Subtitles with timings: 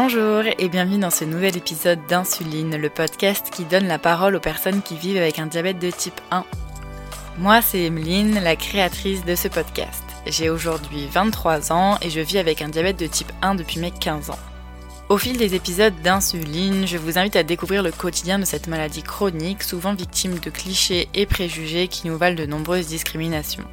[0.00, 4.40] Bonjour et bienvenue dans ce nouvel épisode d'Insuline, le podcast qui donne la parole aux
[4.40, 6.44] personnes qui vivent avec un diabète de type 1.
[7.38, 10.04] Moi, c'est Emeline, la créatrice de ce podcast.
[10.24, 13.90] J'ai aujourd'hui 23 ans et je vis avec un diabète de type 1 depuis mes
[13.90, 14.38] 15 ans.
[15.08, 19.02] Au fil des épisodes d'insuline, je vous invite à découvrir le quotidien de cette maladie
[19.02, 23.64] chronique, souvent victime de clichés et préjugés qui nous valent de nombreuses discriminations.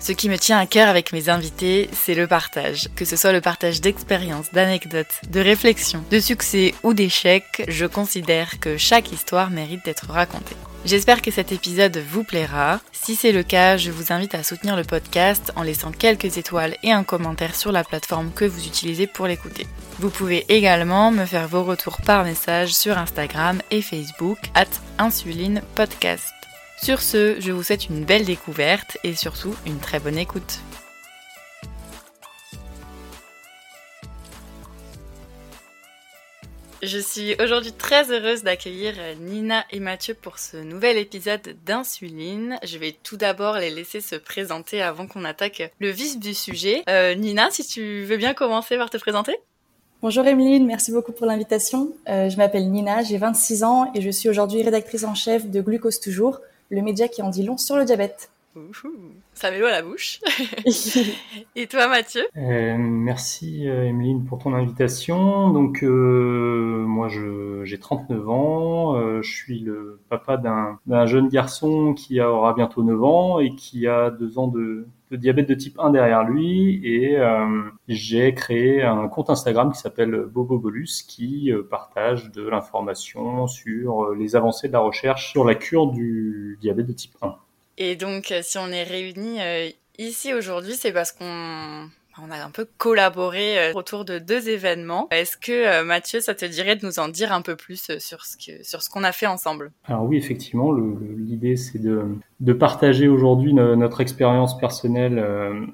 [0.00, 2.88] Ce qui me tient à cœur avec mes invités, c'est le partage.
[2.94, 8.60] Que ce soit le partage d'expériences, d'anecdotes, de réflexions, de succès ou d'échecs, je considère
[8.60, 10.56] que chaque histoire mérite d'être racontée.
[10.84, 12.80] J'espère que cet épisode vous plaira.
[12.92, 16.76] Si c'est le cas, je vous invite à soutenir le podcast en laissant quelques étoiles
[16.82, 19.66] et un commentaire sur la plateforme que vous utilisez pour l'écouter.
[19.98, 24.66] Vous pouvez également me faire vos retours par message sur Instagram et Facebook at
[24.98, 26.37] Insuline Podcast.
[26.82, 30.60] Sur ce, je vous souhaite une belle découverte et surtout une très bonne écoute.
[36.80, 42.56] Je suis aujourd'hui très heureuse d'accueillir Nina et Mathieu pour ce nouvel épisode d'Insuline.
[42.62, 46.84] Je vais tout d'abord les laisser se présenter avant qu'on attaque le vif du sujet.
[46.88, 49.36] Euh, Nina, si tu veux bien commencer par te présenter
[50.00, 51.92] Bonjour Emeline, merci beaucoup pour l'invitation.
[52.08, 55.60] Euh, je m'appelle Nina, j'ai 26 ans et je suis aujourd'hui rédactrice en chef de
[55.60, 56.40] Glucose Toujours,
[56.70, 58.30] le média qui en dit long sur le diabète.
[59.34, 60.20] ça met l'eau à la bouche.
[61.56, 62.22] Et toi, Mathieu?
[62.36, 65.50] Euh, Merci, euh, Emeline, pour ton invitation.
[65.50, 67.08] Donc, euh, moi,
[67.64, 68.96] j'ai 39 ans.
[68.96, 73.86] Euh, je suis le papa d'un jeune garçon qui aura bientôt 9 ans et qui
[73.86, 76.80] a 2 ans de, de diabète de type 1 derrière lui.
[76.84, 84.14] Et euh, j'ai créé un compte Instagram qui s'appelle Bobobolus qui partage de l'information sur
[84.14, 87.34] les avancées de la recherche sur la cure du diabète de type 1.
[87.78, 91.88] Et donc, euh, si on est réunis euh, ici aujourd'hui, c'est parce qu'on
[92.22, 95.08] on a un peu collaboré euh, autour de deux événements.
[95.10, 98.36] Est-ce que Mathieu, ça te dirait de nous en dire un peu plus sur ce
[98.36, 99.72] que sur ce qu'on a fait ensemble?
[99.84, 102.04] Alors oui, effectivement, l'idée c'est de,
[102.40, 105.22] de partager aujourd'hui notre expérience personnelle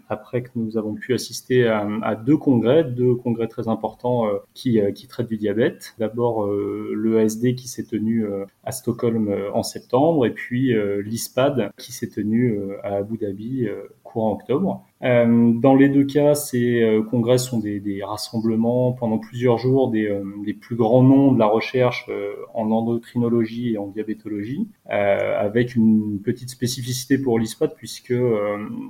[0.08, 5.06] après que nous avons pu assister à, deux congrès, deux congrès très importants qui, qui
[5.06, 5.94] traitent du diabète.
[5.98, 8.26] D'abord le ASD qui s'est tenu
[8.64, 13.68] à Stockholm en septembre et puis l'ISPAD qui s'est tenu à Abu Dhabi
[14.14, 14.84] courant octobre.
[15.02, 20.06] Euh, dans les deux cas, ces euh, congrès sont des, rassemblements pendant plusieurs jours des,
[20.06, 22.08] euh, des, plus grands noms de la recherche
[22.54, 28.14] en endocrinologie et en diabétologie, avec une petite spécificité pour l'ISPAD puisque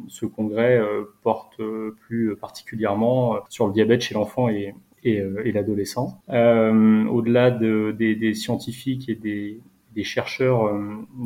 [0.09, 0.81] ce congrès
[1.23, 1.61] porte
[2.07, 4.75] plus particulièrement sur le diabète chez l'enfant et,
[5.05, 6.21] l'adolescent.
[6.29, 9.61] Au-delà de, des, des, scientifiques et des,
[9.95, 10.73] des chercheurs,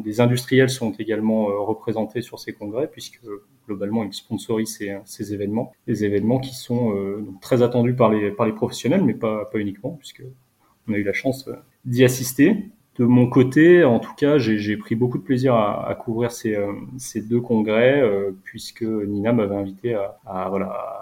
[0.05, 3.21] des industriels sont également représentés sur ces congrès puisque
[3.69, 9.05] globalement, ils sponsorisent ces, événements, des événements qui sont euh, très attendus par les, professionnels,
[9.05, 10.23] mais pas, uniquement, puisque
[10.89, 12.71] on a eu la chance euh, d'y assister.
[12.97, 16.73] De mon côté, en tout cas, j'ai pris beaucoup de plaisir à, couvrir ces, euh,
[17.15, 18.03] deux congrès,
[18.43, 20.51] puisque Nina m'avait invité à,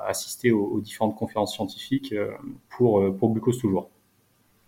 [0.06, 2.14] assister aux, différentes conférences scientifiques
[2.68, 3.88] pour, pour Glucose Toujours.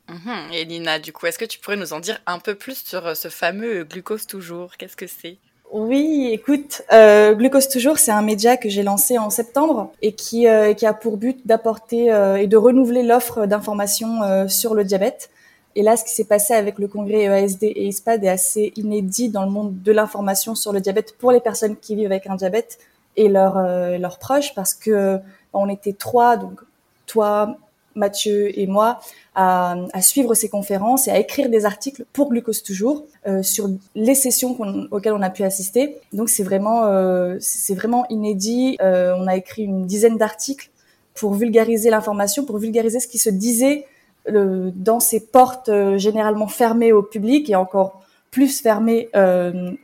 [0.08, 0.52] Mhm.
[0.52, 3.16] Et Nina, du coup, est-ce que tu pourrais nous en dire un peu plus sur
[3.16, 4.76] ce fameux Glucose Toujours?
[4.76, 5.36] Qu'est-ce que c'est?
[5.70, 10.48] Oui, écoute, euh, Glucose Toujours, c'est un média que j'ai lancé en septembre et qui,
[10.48, 14.84] euh, qui a pour but d'apporter euh, et de renouveler l'offre d'informations euh, sur le
[14.84, 15.28] diabète.
[15.74, 19.28] Et là, ce qui s'est passé avec le congrès EASD et ISPAD est assez inédit
[19.28, 22.36] dans le monde de l'information sur le diabète pour les personnes qui vivent avec un
[22.36, 22.78] diabète
[23.16, 23.60] et leurs
[23.98, 25.18] leurs proches, parce que
[25.52, 26.60] on était trois, donc
[27.06, 27.56] toi,
[27.98, 29.00] Mathieu et moi
[29.40, 34.16] à, suivre ces conférences et à écrire des articles pour Glucose Toujours euh, sur les
[34.16, 34.56] sessions
[34.90, 35.96] auxquelles on a pu assister.
[36.12, 38.76] Donc c'est vraiment euh, c'est vraiment inédit.
[38.80, 40.70] Euh, on a écrit une dizaine d'articles
[41.14, 43.86] pour vulgariser l'information, pour vulgariser ce qui se disait
[44.30, 49.08] dans ces portes généralement fermées au public et encore plus fermées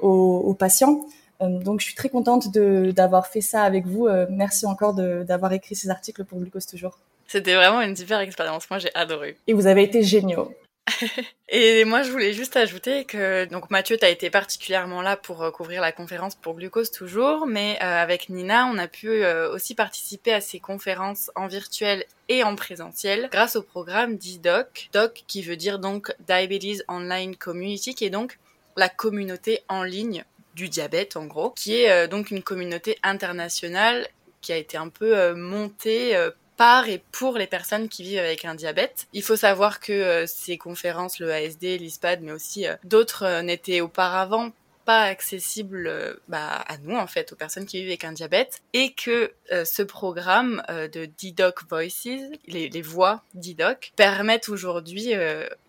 [0.01, 1.07] aux, aux, patients.
[1.41, 4.07] donc je suis très contente d'avoir fait ça avec vous.
[4.29, 6.99] merci encore d'avoir écrit ces articles pour Glucose Toujours.
[7.35, 8.71] C'était vraiment une super expérience.
[8.71, 9.37] Moi, j'ai adoré.
[9.49, 10.55] Et vous avez été géniaux.
[11.49, 15.43] et moi, je voulais juste ajouter que donc Mathieu, tu as été particulièrement là pour
[15.43, 19.53] euh, couvrir la conférence pour Glucose toujours, mais euh, avec Nina, on a pu euh,
[19.53, 25.25] aussi participer à ces conférences en virtuel et en présentiel grâce au programme DIDOC, DOC
[25.27, 28.39] qui veut dire donc Diabetes Online Community, qui est donc
[28.77, 30.23] la communauté en ligne
[30.55, 34.07] du diabète en gros, qui est donc une communauté internationale
[34.41, 36.17] qui a été un peu montée
[36.57, 39.07] par et pour les personnes qui vivent avec un diabète.
[39.13, 43.43] Il faut savoir que euh, ces conférences, le ASD, l'ISPAD, mais aussi euh, d'autres euh,
[43.43, 44.53] n'étaient auparavant
[44.85, 48.63] pas accessibles euh, bah, à nous en fait, aux personnes qui vivent avec un diabète,
[48.73, 52.07] et que euh, ce programme euh, de D-Doc Voices,
[52.47, 55.13] les, les voix D-Doc, permettent aujourd'hui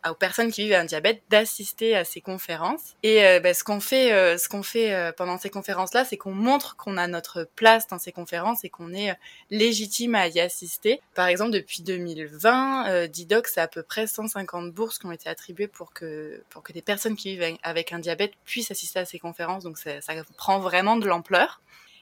[0.07, 2.95] aux personnes qui vivent avec un diabète d'assister à ces conférences.
[3.03, 6.97] Et bah, ce qu'on fait, ce qu'on fait pendant ces conférences-là, c'est qu'on montre qu'on
[6.97, 9.15] a notre place dans ces conférences et qu'on est
[9.49, 11.01] légitime à y assister.
[11.13, 15.67] Par exemple, depuis 2020, D-Doc, c'est à peu près 150 bourses qui ont été attribuées
[15.67, 19.19] pour que pour que des personnes qui vivent avec un diabète puissent assister à ces
[19.19, 19.91] conférences, donc ça,
[20.37, 21.61] prend vraiment de l'ampleur.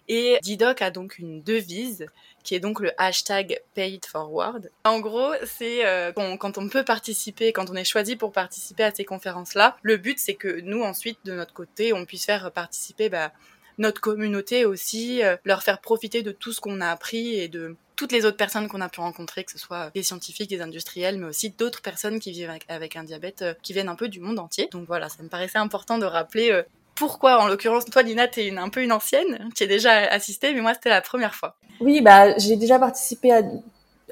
[0.09, 2.07] Et Didoc a donc une devise
[2.43, 4.69] qui est donc le hashtag Pay Forward.
[4.83, 8.93] En gros, c'est euh, quand on peut participer, quand on est choisi pour participer à
[8.93, 13.07] ces conférences-là, le but c'est que nous ensuite de notre côté, on puisse faire participer
[13.07, 13.31] bah,
[13.77, 17.75] notre communauté aussi, euh, leur faire profiter de tout ce qu'on a appris et de
[17.95, 21.17] toutes les autres personnes qu'on a pu rencontrer, que ce soit des scientifiques, des industriels,
[21.17, 24.19] mais aussi d'autres personnes qui vivent avec, un diabète, euh, qui viennent un peu du
[24.19, 24.67] monde entier.
[24.71, 26.63] Donc voilà, ça me paraissait important de rappeler
[26.95, 30.53] pourquoi, en l'occurrence, toi, Lina, t'es une, un peu une ancienne, tu as déjà assisté,
[30.53, 31.55] mais moi, c'était la première fois.
[31.79, 33.41] Oui, bah, j'ai déjà participé à,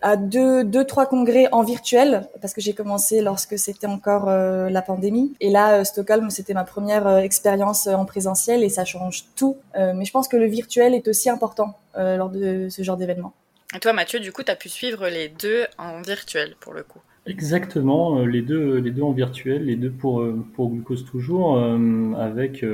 [0.01, 4.69] à deux, deux, trois congrès en virtuel, parce que j'ai commencé lorsque c'était encore euh,
[4.69, 5.33] la pandémie.
[5.39, 9.57] Et là, Stockholm, c'était ma première expérience en présentiel et ça change tout.
[9.75, 13.33] mais je pense que le virtuel est aussi important lors de ce genre d'événement.
[13.75, 16.83] Et toi, Mathieu, du coup, tu as pu suivre les deux en virtuel pour le
[16.83, 16.99] coup.
[17.27, 21.55] Exactement, euh, les deux, les deux en virtuel, les deux pour, euh, pour Glucose toujours,
[21.55, 22.65] euh, avec,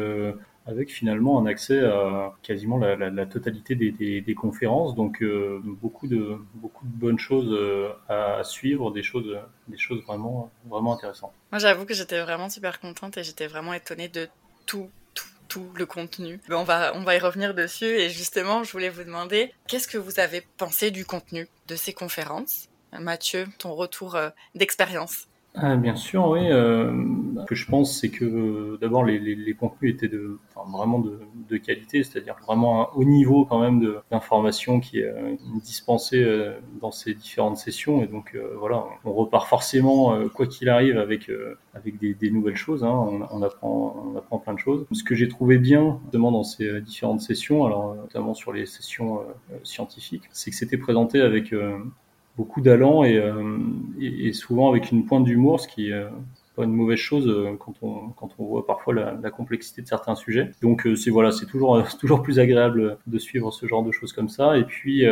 [0.65, 3.91] avec finalement un accès à quasiment la, la, totalité des,
[4.21, 5.23] des, conférences, donc
[5.81, 7.57] beaucoup, de, beaucoup de bonnes choses
[8.07, 11.33] à suivre, des choses, des choses vraiment, vraiment intéressantes.
[11.51, 14.27] Moi, j'avoue que j'étais vraiment super contente et j'étais vraiment étonnée de
[14.65, 14.89] tout
[15.47, 16.41] tout le contenu.
[16.49, 19.97] on va, on va y revenir dessus et justement, je voulais vous demander, qu'est-ce que
[19.97, 22.67] vous avez pensé du contenu de ces conférences?
[22.93, 25.27] Mathieu, ton retour euh, d'expérience
[25.59, 26.51] ah, bien sûr, oui.
[26.51, 26.91] Euh,
[27.41, 30.11] ce que je pense, c'est que d'abord les, les, contenus étaient
[30.55, 36.23] vraiment de, qualité, c'est-à-dire vraiment un haut niveau quand même d'information qui est euh, dispensée
[36.23, 38.03] euh, dans ces différentes sessions.
[38.03, 41.31] Et donc euh, voilà, on repart forcément, quoi qu'il arrive, avec
[41.99, 42.83] des, nouvelles choses.
[42.83, 43.27] Hein.
[43.31, 44.85] On, apprend, on apprend plein de choses.
[44.91, 49.21] Ce que j'ai trouvé bien, notamment dans ces différentes sessions, alors notamment sur les sessions
[49.63, 51.51] scientifiques, c'est que c'était présenté avec
[52.37, 53.57] beaucoup d'allant euh,
[53.99, 56.07] et, souvent avec une pointe d'humour, ce qui euh,
[56.55, 59.87] pas une mauvaise chose euh, quand on, quand on voit parfois la, la complexité de
[59.87, 60.51] certains sujets.
[60.61, 64.29] Donc c'est voilà, c'est toujours, toujours plus agréable de suivre ce genre de choses comme
[64.29, 64.57] ça.
[64.57, 65.03] Et puis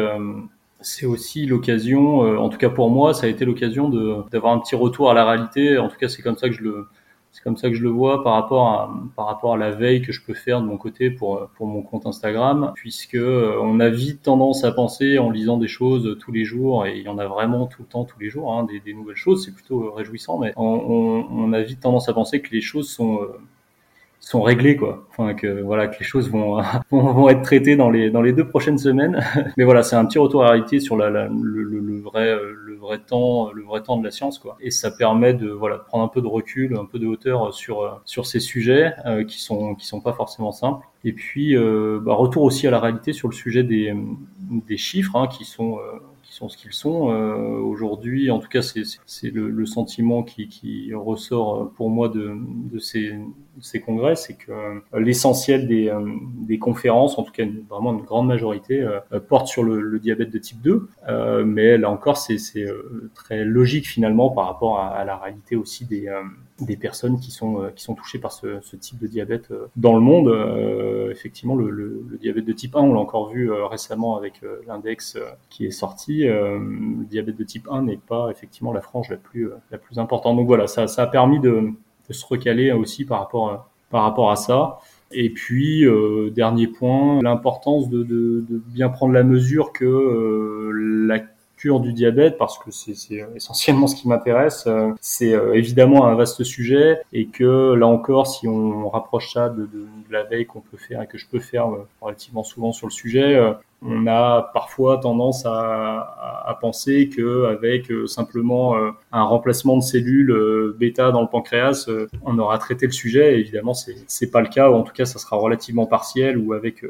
[0.81, 3.89] c'est aussi l'occasion, en tout cas pour moi, ça a été l'occasion
[4.29, 5.77] d'avoir un petit retour à la réalité.
[5.79, 6.87] En tout cas, c'est comme ça que je le,
[7.35, 10.01] c'est comme ça que je le vois par rapport à par rapport à la veille
[10.01, 13.81] que je peux faire de mon côté pour pour mon compte Instagram puisque euh, on
[13.81, 17.09] a vite tendance à penser en lisant des choses tous les jours et il y
[17.09, 19.43] en a vraiment tout le temps tous les jours hein, des, nouvelles choses.
[19.43, 23.37] C'est plutôt réjouissant mais on, a vite tendance à penser que les choses sont euh,
[24.27, 26.61] sont réglées quoi enfin que voilà que les choses vont,
[26.91, 29.23] vont, vont être traitées dans les dans les deux prochaines semaines
[29.57, 32.27] mais voilà c'est un petit retour à la réalité sur la, la le, le, vrai
[32.29, 34.57] euh, vrai temps, le vrai temps de la science, quoi.
[34.61, 37.53] Et ça permet de, voilà, de prendre un peu de recul, un peu de hauteur
[37.53, 40.85] sur sur ces sujets euh, qui sont qui sont pas forcément simples.
[41.03, 43.93] Et puis, euh, bah, retour aussi à la réalité sur le sujet des
[44.67, 45.99] des chiffres, hein, qui sont euh,
[46.35, 47.11] sont ce qu'ils sont.
[47.11, 52.35] Euh, aujourd'hui, en tout cas, c'est le, le, sentiment qui, qui, ressort pour moi de,
[52.71, 53.17] de ces,
[53.61, 55.99] ces, congrès, c'est que euh, l'essentiel des, euh,
[56.47, 58.85] des, conférences, en tout cas vraiment une grande majorité,
[59.27, 60.89] porte sur le, diabète de type 2.
[61.45, 62.37] mais là encore, c'est
[63.13, 68.31] très logique finalement par rapport à, la réalité aussi des personnes qui sont touchées par
[68.31, 70.27] ce, type de diabète dans le monde.
[70.27, 75.17] Euh, effectivement, le, diabète de type 1, on l'a encore vu récemment avec l'index
[75.49, 76.27] qui est sorti.
[76.27, 79.57] Euh, le diabète de type 1 n'est pas effectivement la frange la plus, euh,
[79.97, 80.37] importante.
[80.37, 81.71] Donc voilà, ça a permis de,
[82.13, 84.79] se recaler aussi par rapport à, par rapport à ça.
[85.11, 90.71] Et puis, euh, dernier point, l'importance de, bien prendre la mesure que euh,
[91.07, 91.19] la
[91.79, 92.95] du diabète, parce que c'est
[93.35, 98.47] essentiellement ce qui m'intéresse, euh, c'est évidemment un vaste sujet, et que là encore, si
[98.47, 101.67] on rapproche ça de, de la veille qu'on peut faire et que je peux faire
[102.01, 108.77] relativement souvent sur le sujet, on a parfois tendance à, penser que avec euh, simplement
[108.77, 111.89] euh, un remplacement de cellules euh, bêta dans le pancréas,
[112.23, 113.39] on aura traité le sujet.
[113.39, 116.53] évidemment, c'est c'est pas le cas, ou en tout cas, ça sera relativement partiel ou
[116.53, 116.83] avec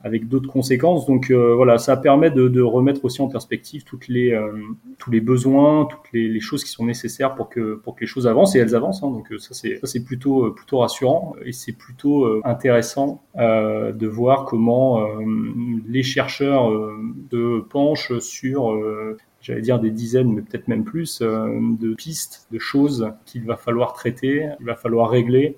[0.00, 1.06] avec d'autres conséquences.
[1.06, 4.52] Donc euh, voilà, ça permet de, de, remettre aussi en perspective toutes les, euh,
[4.98, 8.06] tous les besoins, toutes les, les, choses qui sont nécessaires pour que, pour que les
[8.06, 9.02] choses avancent et elles avancent.
[9.02, 9.10] Hein.
[9.10, 14.44] Donc euh, ça c'est, ça c'est plutôt, plutôt rassurant et c'est plutôt intéressant de voir
[14.44, 15.06] comment
[15.88, 16.70] les chercheurs
[17.30, 18.76] se penchent sur
[19.40, 23.92] j'allais dire des dizaines, mais peut-être même plus, de pistes, de choses qu'il va falloir
[23.92, 25.56] traiter, il va falloir régler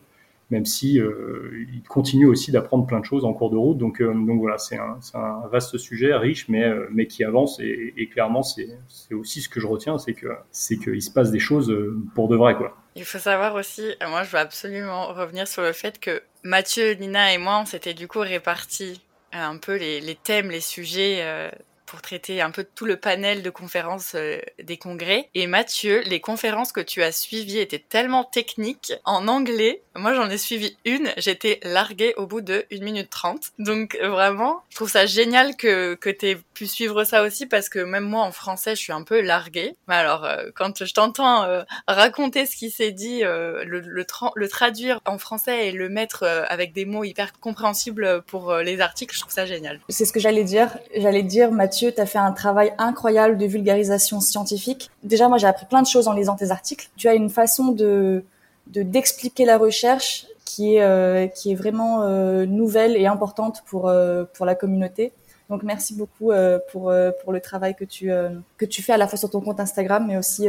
[0.51, 3.79] même si il continue aussi d'apprendre plein de choses en cours de route.
[3.79, 7.61] Donc, donc voilà, c'est un, vaste sujet, riche, mais, mais qui avance.
[7.61, 8.69] Et, clairement, c'est
[9.13, 11.75] aussi ce que je retiens, c'est que c'est qu'il se passe des choses
[12.15, 12.77] pour de vrai, quoi.
[12.97, 17.33] Il faut savoir aussi, moi je veux absolument revenir sur le fait que Mathieu, Nina
[17.33, 19.01] et moi, on s'était du coup répartis
[19.33, 21.51] un peu les thèmes, les sujets
[21.91, 25.29] pour traiter un peu tout le panel de conférences euh, des congrès.
[25.35, 29.83] Et Mathieu, les conférences que tu as suivies étaient tellement techniques en anglais.
[29.97, 33.41] Moi, j'en ai suivi une, j'étais larguée au bout de 1 minute 30.
[33.59, 37.69] Donc vraiment, je trouve ça génial que, que tu aies pu suivre ça aussi parce
[37.69, 39.75] que même moi, en français, je suis un peu larguée.
[39.89, 44.49] Mais alors, euh, quand je t'entends euh, raconter ce qui s'est dit, le, le, le,
[44.49, 49.21] traduire en français et le mettre avec des mots hyper compréhensibles pour les articles, je
[49.21, 49.81] trouve ça génial.
[49.89, 50.79] C'est ce que j'allais dire.
[50.95, 54.91] J'allais dire, Mathieu, Tu as fait un travail incroyable de vulgarisation scientifique.
[55.03, 56.91] Déjà, moi, j'ai appris plein de choses en lisant tes articles.
[56.97, 58.25] Tu as une façon de
[58.67, 64.25] d'expliquer la recherche qui est euh, qui est vraiment euh, nouvelle et importante pour euh,
[64.35, 65.13] pour la communauté.
[65.49, 66.31] Donc merci beaucoup
[66.71, 68.13] pour pour le travail que tu
[68.57, 70.47] que tu fais à la fois sur ton compte Instagram mais aussi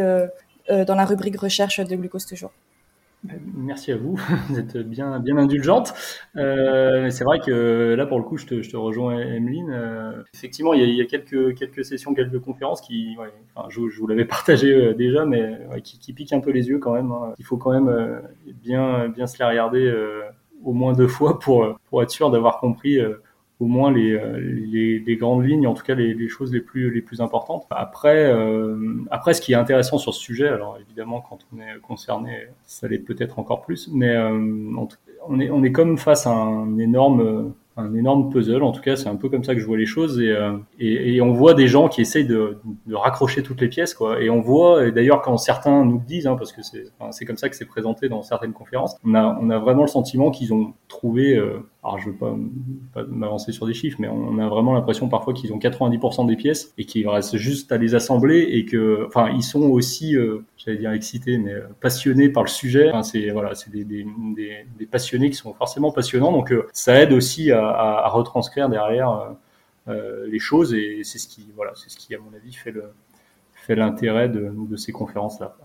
[0.70, 2.52] dans la rubrique recherche de Glucose toujours.
[3.24, 4.16] Merci à vous,
[4.50, 5.94] vous êtes bien, bien indulgente.
[6.38, 9.70] Euh, c'est vrai que là, pour le coup, je te, je te rejoins, Emeline.
[9.70, 13.32] Euh, effectivement, il y, a, il y, a, quelques, quelques sessions, quelques conférences qui, ouais,
[13.54, 16.50] enfin, je, je, vous l'avais partagé euh, déjà, mais ouais, qui, qui, piquent un peu
[16.50, 17.12] les yeux quand même.
[17.12, 17.34] Hein.
[17.38, 18.20] Il faut quand même euh,
[18.64, 20.24] bien, bien se la regarder euh,
[20.64, 22.98] au moins deux fois pour, pour être sûr d'avoir compris
[23.62, 26.62] au moins les, euh, les, les, grandes lignes, en tout cas les, les, choses les
[26.62, 27.66] plus, les plus importantes.
[27.70, 28.76] Après, euh,
[29.12, 32.88] après, ce qui est intéressant sur ce sujet, alors évidemment, quand on est concerné, ça
[32.88, 34.36] l'est peut-être encore plus, mais euh,
[35.28, 38.64] on, est, on est comme face à un énorme un énorme puzzle.
[38.64, 40.20] En tout cas, c'est un peu comme ça que je vois les choses.
[40.20, 43.70] Et, euh, et, et on voit des gens qui essayent de, de, raccrocher toutes les
[43.70, 44.22] pièces, quoi.
[44.22, 47.26] Et on voit, et d'ailleurs, quand certains nous le disent, hein, parce que c'est enfin,
[47.26, 50.32] comme ça que c'est présenté dans certaines conférences, on a, on a vraiment le sentiment
[50.32, 51.36] qu'ils ont trouvé.
[51.36, 52.36] Euh, alors, je veux pas,
[53.08, 56.74] m'avancer sur des chiffres, mais on a vraiment l'impression parfois qu'ils ont 90% des pièces
[56.78, 60.78] et qu'il reste juste à les assembler et que, enfin, ils sont aussi, euh, j'allais
[60.78, 62.90] dire excités, mais euh, passionnés par le sujet.
[62.90, 64.06] Enfin, c'est voilà, c'est des,
[64.92, 66.32] passionnés qui sont forcément passionnants.
[66.32, 69.32] Donc, euh, ça aide aussi à, à, retranscrire derrière
[69.88, 72.94] les choses et c'est ce qui, voilà, c'est ce qui, à mon avis, fait le
[73.56, 75.56] fait l'intérêt de, de ces conférences-là.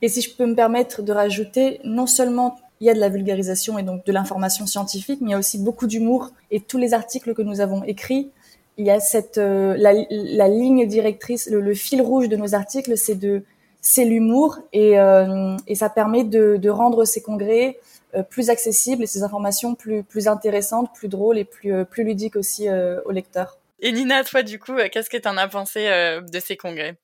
[0.00, 3.08] Et si je peux me permettre de rajouter, non seulement il y a de la
[3.08, 6.30] vulgarisation et donc de l'information scientifique, mais il y a aussi beaucoup d'humour.
[6.50, 8.30] Et tous les articles que nous avons écrits,
[8.76, 12.54] il y a cette euh, la, la, ligne directrice, le, le, fil rouge de nos
[12.54, 13.42] articles, c'est de
[13.80, 17.78] c'est l'humour et, euh, et ça permet de, de rendre ces congrès
[18.14, 22.04] euh, plus accessibles et ces informations plus plus intéressantes, plus drôles et plus euh, plus
[22.04, 23.58] ludiques aussi euh, aux lecteurs.
[23.80, 26.96] Et Nina, toi du coup, qu'est-ce que tu en as pensé de ces congrès?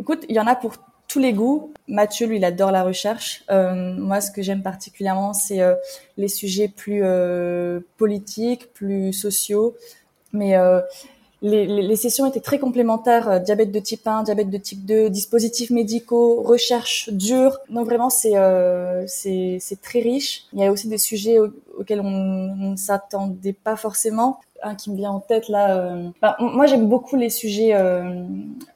[0.00, 0.76] Écoute, il y en a pour
[1.08, 1.72] tous les goûts.
[1.88, 3.44] Mathieu, lui, il adore la recherche.
[3.50, 5.74] Euh, moi, ce que j'aime particulièrement, c'est euh,
[6.16, 9.76] les sujets plus euh, politiques, plus sociaux.
[10.32, 10.80] Mais euh,
[11.42, 13.28] les, les, sessions étaient très complémentaires.
[13.28, 17.58] Euh, diabète de type 1, diabète de type 2, dispositifs médicaux, recherche dure.
[17.70, 18.34] Donc vraiment, c'est
[19.06, 20.46] c'est très riche.
[20.52, 21.38] Il y a aussi des sujets
[21.78, 25.76] auxquels on ne s'attendait pas forcément un qui me vient en tête là.
[25.76, 26.08] Euh...
[26.20, 28.24] Bah, moi, j'aime beaucoup les sujets euh,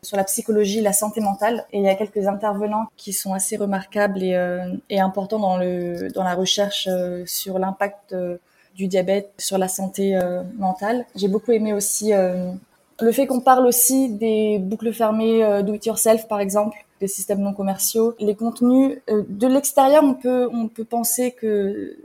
[0.03, 3.57] sur la psychologie, la santé mentale, et il y a quelques intervenants qui sont assez
[3.57, 8.37] remarquables et, euh, et importants dans le dans la recherche euh, sur l'impact euh,
[8.81, 11.05] du diabète sur la santé euh, mentale.
[11.15, 16.29] J'ai beaucoup aimé aussi le fait qu'on parle aussi des boucles fermées do it yourself,
[16.29, 18.15] par exemple, des systèmes non commerciaux.
[18.19, 21.97] Les contenus de l'extérieur, on peut on peut penser que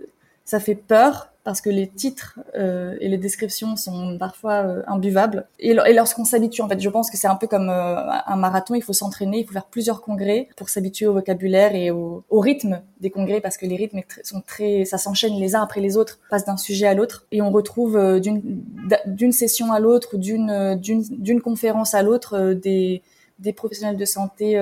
[0.46, 5.48] ça fait peur parce que les titres euh, et les descriptions sont parfois euh, imbuvables.
[5.60, 8.74] Et, lorsqu'on s'habitue, en fait, je pense que c'est un peu comme euh, un marathon,
[8.74, 12.40] il faut s'entraîner, il faut faire plusieurs congrès pour s'habituer au vocabulaire et au, au,
[12.40, 15.98] rythme des congrès, parce que les rythmes sont très, ça s'enchaîne les uns après les
[15.98, 20.76] autres, passe d'un sujet à l'autre, et on retrouve euh, d'une session à l'autre, d'une
[20.82, 23.04] d'une d'une conférence à l'autre euh, des
[23.38, 24.54] des professionnels de santé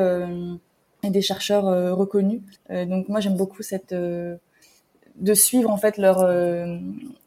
[1.04, 2.42] et des chercheurs reconnus.
[2.72, 3.94] donc moi j'aime beaucoup cette
[5.16, 6.78] de suivre en fait leur euh,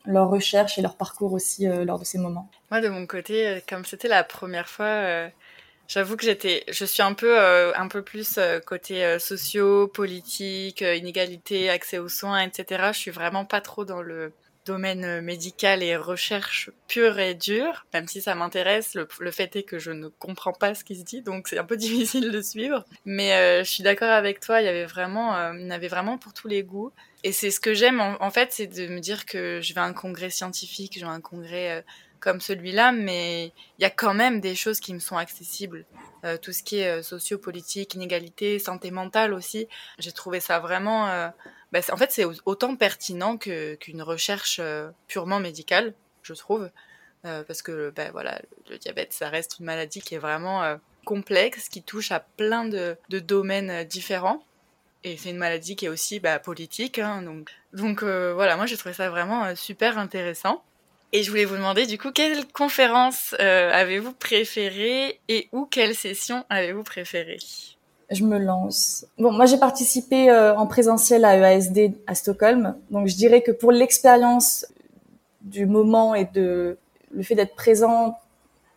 [0.06, 2.48] leur recherche et leur parcours aussi euh, lors de ces moments.
[2.70, 5.28] Moi de mon côté, euh, comme c'était la première fois, euh,
[5.88, 11.70] j'avoue que j'étais, je suis un peu euh, un peu plus côté socio, politique, inégalité,
[11.70, 12.90] accès aux soins, etc.
[12.92, 14.32] Je suis vraiment pas trop dans le
[14.66, 19.62] domaine médical et recherche pure et dure, même si ça m'intéresse, le, le, fait est
[19.62, 22.42] que je ne comprends pas ce qui se dit, donc c'est un peu difficile de
[22.42, 22.84] suivre.
[23.04, 25.88] Mais euh, je suis d'accord avec toi, il y avait vraiment, euh, il y avait
[25.88, 26.92] vraiment pour tous les goûts.
[27.24, 29.84] Et c'est ce que j'aime en, fait, c'est de me dire que je vais à
[29.84, 31.82] un congrès scientifique, je vais à un congrès euh,
[32.20, 35.86] comme celui-là, mais il y a quand même des choses qui me sont accessibles.
[36.26, 39.68] Euh, tout ce qui est euh, sociopolitique, inégalité, santé mentale aussi.
[39.98, 41.28] J'ai trouvé ça vraiment, euh,
[41.72, 44.60] bah, en fait, c'est autant pertinent qu'une recherche
[45.08, 46.70] purement médicale, je trouve.
[47.22, 51.82] parce que bah, voilà, le diabète, ça reste une maladie qui est vraiment complexe, qui
[51.82, 54.44] touche à plein de, domaines différents.
[55.04, 56.98] Et c'est une maladie qui est aussi bah, politique.
[56.98, 57.24] Hein,
[57.72, 60.62] donc voilà, moi j'ai trouvé ça vraiment super intéressant.
[61.12, 66.44] Et je voulais vous demander du coup, quelle conférence avez-vous préférée et où quelle session
[66.48, 67.38] avez-vous préférée?
[68.10, 69.06] Je me lance.
[69.18, 73.50] Bon, moi j'ai participé euh, en présentiel à EASD à Stockholm, donc je dirais que
[73.50, 74.66] pour l'expérience
[75.42, 76.78] du moment et de
[77.12, 78.18] le fait d'être présent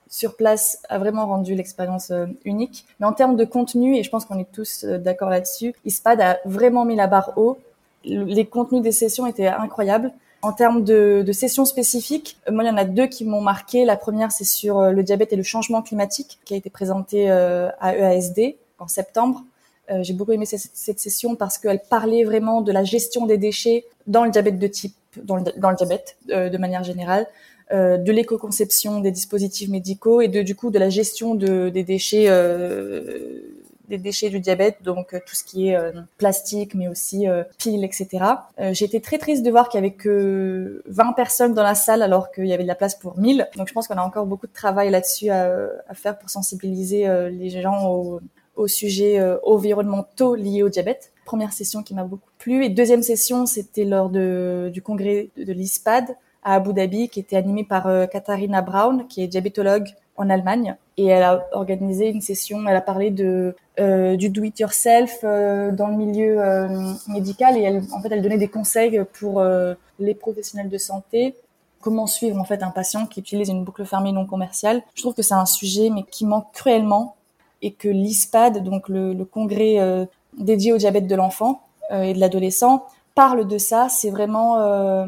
[0.09, 2.86] sur place a vraiment rendu l'expérience euh, unique.
[3.00, 6.21] Mais en termes de contenu, et je pense qu'on est tous euh, d'accord là-dessus, ISPAD
[6.21, 7.59] a vraiment mis la barre haut.
[8.03, 10.12] Les contenus des sessions étaient incroyables.
[10.41, 13.83] En termes de, de, sessions spécifiques, moi, il y en a deux qui m'ont marqué.
[13.83, 17.98] La première, c'est sur le diabète et le changement climatique, qui a été présenté à
[17.98, 19.43] EASD en septembre.
[19.91, 23.86] Euh, j'ai beaucoup aimé cette, session parce qu'elle parlait vraiment de la gestion des déchets
[24.07, 27.25] dans le diabète de type, dans le, diabète euh, de manière générale,
[27.71, 31.83] euh, de l'éco-conception des dispositifs médicaux et de du coup de la gestion de, des
[31.83, 32.27] déchets
[33.88, 35.77] des déchets du diabète, donc tout ce qui est
[36.19, 37.25] plastique, mais aussi
[37.57, 38.24] piles, etc.
[38.71, 42.03] J'ai été très triste de voir qu'il y avait que 20 personnes dans la salle
[42.03, 43.48] alors qu'il y avait de la place pour 1000.
[43.57, 47.07] Donc je pense qu'on a encore beaucoup de travail là-dessus à, à, faire pour sensibiliser
[47.31, 48.19] les gens au,
[48.59, 51.11] au sujet euh, environnementaux liés au diabète.
[51.25, 52.65] Première session qui m'a beaucoup plu.
[52.65, 57.35] Et deuxième session, c'était lors de, du congrès de l'ISPAD à Abu Dhabi, qui était
[57.35, 60.75] animé par euh, Katharina Braun, qui est diabétologue en Allemagne.
[60.97, 65.87] Et elle a organisé une session, elle a parlé de euh, du do-it-yourself euh, dans
[65.87, 66.67] le milieu euh,
[67.07, 69.41] médical et elle, en fait, elle donnait des conseils pour
[69.99, 71.35] les professionnels de santé
[71.81, 74.81] comment suivre en fait un patient qui utilise une boucle fermée non commerciale.
[74.95, 77.15] Je trouve que c'est un sujet mais qui manque cruellement
[77.61, 80.05] et que l'ISPAD, donc le, le congrès euh,
[80.37, 81.61] dédié au diabète de l'enfant
[81.91, 82.85] euh, et de l'adolescent,
[83.15, 83.87] parle de ça.
[83.89, 85.05] C'est vraiment, euh,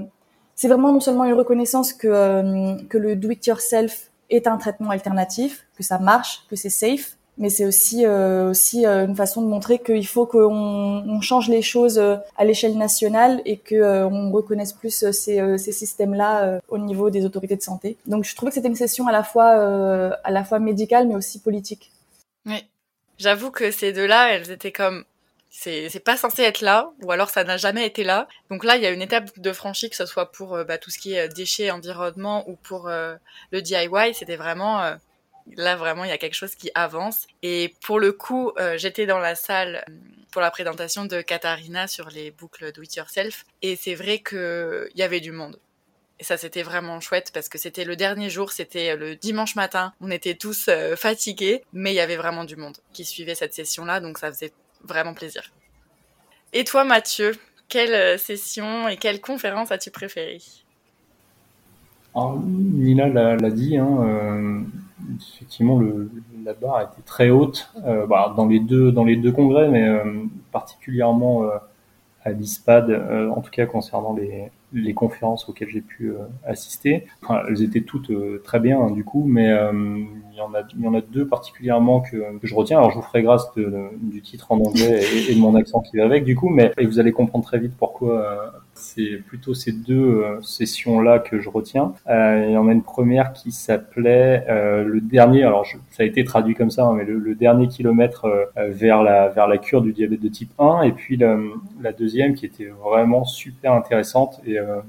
[0.55, 5.83] c'est vraiment non seulement une reconnaissance que que le do-it-yourself est un traitement alternatif, que
[5.83, 10.25] ça marche, que c'est safe, mais c'est aussi aussi une façon de montrer qu'il faut
[10.25, 11.99] qu'on on change les choses
[12.37, 17.55] à l'échelle nationale et que on reconnaisse plus ces, ces systèmes-là au niveau des autorités
[17.55, 17.97] de santé.
[18.05, 19.49] Donc je trouvais que c'était une session à la fois
[20.23, 21.91] à la fois médicale mais aussi politique.
[22.45, 22.65] Oui.
[23.17, 25.05] J'avoue que ces deux-là, elles étaient comme
[25.51, 28.27] c'est pas censé être là ou alors ça n'a jamais été là.
[28.49, 30.77] Donc là, il y a une étape de franchie que ce soit pour euh, bah,
[30.77, 33.15] tout ce qui est euh, déchets, environnement ou pour euh,
[33.51, 34.97] le DIY, c'était vraiment
[35.55, 39.19] là vraiment il y a quelque chose qui avance et pour le coup, j'étais dans
[39.19, 39.83] la salle
[40.31, 44.89] pour la présentation de Katharina sur les boucles do it yourself et c'est vrai que
[44.93, 45.59] il y avait du monde.
[46.21, 49.91] Et ça, c'était vraiment chouette parce que c'était le dernier jour, c'était le dimanche matin.
[50.01, 53.55] On était tous euh, fatigués, mais il y avait vraiment du monde qui suivait cette
[53.55, 54.51] session-là, donc ça faisait
[54.83, 55.51] vraiment plaisir.
[56.53, 57.31] Et toi, Mathieu,
[57.69, 60.37] quelle euh, session et quelle conférence as-tu préférée?
[62.15, 64.61] Nina l'a dit, hein, euh,
[65.33, 65.81] effectivement,
[66.45, 67.71] la barre était très haute
[68.07, 69.89] bah, dans les deux dans les deux congrès, mais
[70.51, 71.49] particulièrement
[72.25, 72.91] à l'ISPAD,
[73.33, 77.05] en tout cas concernant les, les conférences auxquelles j'ai pu euh, assister.
[77.23, 79.71] Enfin, elles étaient toutes euh, très bien du coup, mais euh,
[80.31, 82.77] il y en a y en a deux particulièrement que, je retiens.
[82.77, 85.81] Alors je vous ferai grâce de, du titre en anglais et, et, de mon accent
[85.81, 89.53] qui va avec du coup, mais et vous allez comprendre très vite pourquoi c'est plutôt
[89.53, 91.93] ces deux sessions-là que je retiens.
[92.09, 96.05] Euh, il y en a une première qui s'appelait euh, le dernier, alors ça a
[96.05, 99.93] été traduit comme ça, hein, mais le, dernier kilomètre vers la vers la cure du
[99.93, 104.81] diabète de type 1, et puis la, deuxième qui était vraiment super intéressante euh,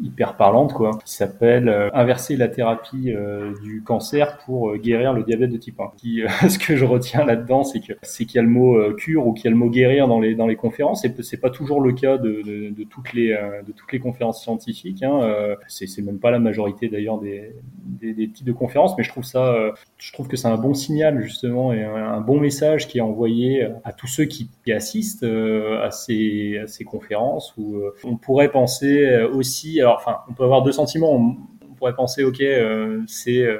[0.00, 5.22] hyper parlante quoi qui s'appelle euh, inverser la thérapie euh, du cancer pour guérir le
[5.22, 8.38] diabète de type 1 qui ce que je retiens là-dedans c'est que c'est qu'il y
[8.38, 10.56] a le mot cure ou qu'il y a le mot guérir dans les dans les
[10.56, 13.28] conférences et c'est pas toujours le cas de, de, de toutes les
[13.66, 15.56] de toutes les conférences scientifiques hein.
[15.68, 17.54] c'est c'est même pas la majorité d'ailleurs des,
[17.84, 20.74] des, des types de conférences mais je trouve ça je trouve que c'est un bon
[20.74, 25.24] signal justement et un, bon message qui est envoyé à tous ceux qui, qui assistent
[25.24, 29.80] à ces à ces conférences où on pourrait penser aussi
[30.28, 31.14] on peut avoir deux sentiments.
[31.14, 31.36] On,
[31.76, 33.58] pourrait penser, ok, euh, c'est euh,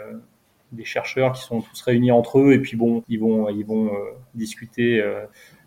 [0.72, 3.88] des chercheurs qui sont tous réunis entre eux et puis bon, ils vont, ils vont
[3.88, 3.98] euh,
[4.34, 5.04] discuter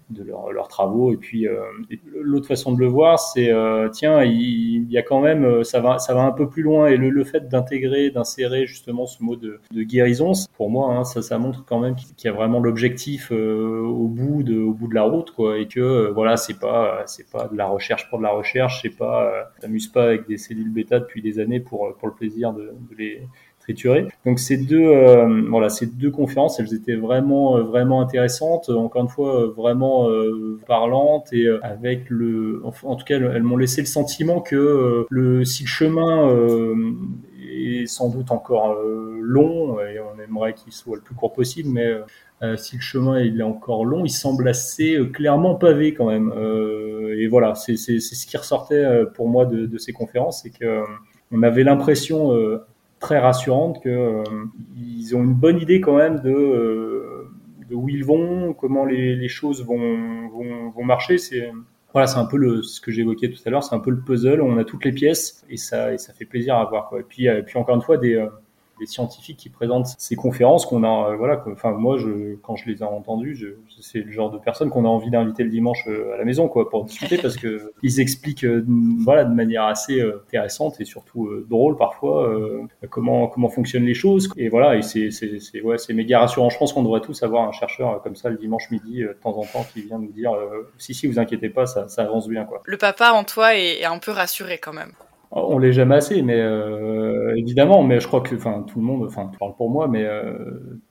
[0.10, 1.12] de leurs travaux.
[1.14, 1.60] Et puis euh,
[2.06, 5.80] l'autre façon de le voir, c'est euh, tiens, il, y a quand même, euh, ça
[5.80, 6.88] va, ça va un peu plus loin.
[6.88, 11.04] Et le, le fait d'intégrer, d'insérer justement ce mot de, de guérison, pour moi, hein,
[11.04, 14.88] ça, ça montre quand même qu'il y a vraiment l'objectif au bout de, au bout
[14.88, 15.58] de la route, quoi.
[15.58, 18.96] Et que voilà, c'est pas, c'est pas de la recherche pour de la recherche, c'est
[18.96, 22.74] pas, t'amuses pas avec des cellules bêta depuis des années pour pour le plaisir de,
[22.90, 23.24] de les
[24.26, 28.70] Donc ces deux, euh, voilà, ces deux conférences, elles étaient vraiment, euh, vraiment intéressantes.
[28.70, 30.10] Encore une fois, vraiment
[30.68, 35.64] parlantes et avec le, en, tout cas, elles, m'ont laissé le sentiment que le si
[35.64, 36.30] le chemin
[37.52, 38.78] est sans doute encore
[39.22, 41.94] long et on aimerait qu'il soit le plus court possible, mais
[42.58, 46.32] si le chemin il est encore long, il semble assez clairement pavé quand même.
[47.18, 50.84] et voilà, c'est ce qui ressortait pour moi de, ces conférences, c'est que
[51.32, 52.32] on avait l'impression
[53.00, 54.24] très rassurante que euh,
[54.76, 57.30] ils ont une bonne idée quand même de, euh,
[57.70, 61.18] de où ils vont, comment les, les choses vont, vont, vont marcher.
[61.18, 61.52] C'est
[61.92, 64.02] voilà, c'est un peu le, ce que j'évoquais tout à l'heure, c'est un peu le
[64.02, 64.42] puzzle.
[64.42, 66.88] On a toutes les pièces et ça, et ça fait plaisir à voir.
[66.88, 67.00] Quoi.
[67.00, 68.24] Et puis, et puis encore une fois, des,
[68.80, 72.70] des scientifiques qui présentent ces conférences qu'on a, euh, voilà, enfin moi, je, quand je
[72.70, 73.48] les ai entendus, je,
[73.82, 76.48] c'est le genre de personnes qu'on a envie d'inviter le dimanche euh, à la maison,
[76.48, 78.66] quoi, pour discuter, parce que ils expliquent, euh,
[79.00, 82.34] voilà, de manière assez intéressante et surtout drôle parfois,
[82.90, 84.30] comment comment fonctionnent les choses.
[84.38, 86.50] Et voilà, et c'est c'est c'est ouais, c'est méga rassurant.
[86.50, 89.38] Je pense qu'on devrait tous avoir un chercheur comme ça le dimanche midi, de temps
[89.38, 90.32] en temps, qui vient nous dire,
[90.78, 92.62] si si, vous inquiétez pas, ça ça avance bien, quoi.
[92.66, 94.92] Le papa en toi est, est un peu rassuré quand même.
[95.32, 99.06] On l'est jamais assez, mais euh, évidemment, mais je crois que, enfin, tout le monde,
[99.06, 100.34] enfin, tu parles pour moi, mais euh,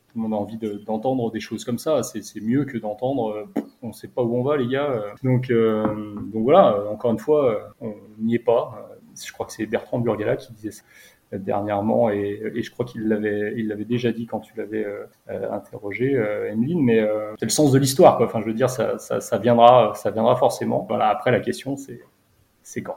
[0.08, 2.02] tout le monde a envie d'entendre des choses comme ça.
[2.04, 5.02] C'est mieux que d'entendre, euh, on sait pas où on va, les gars.
[5.24, 6.84] Donc, donc voilà.
[6.88, 8.88] Encore une fois, on n'y est pas.
[9.20, 10.84] Je crois que c'est Bertrand Burgala qui disait ça
[11.30, 14.86] dernièrement et, je crois qu'il l'avait il l'avait déjà dit quand tu l'avais
[15.26, 16.14] interrogé
[16.50, 17.06] Emeline mais
[17.38, 21.08] c'est le sens de l'histoire enfin je veux dire ça viendra ça viendra forcément voilà
[21.08, 22.00] après la question c'est
[22.62, 22.96] c'est quand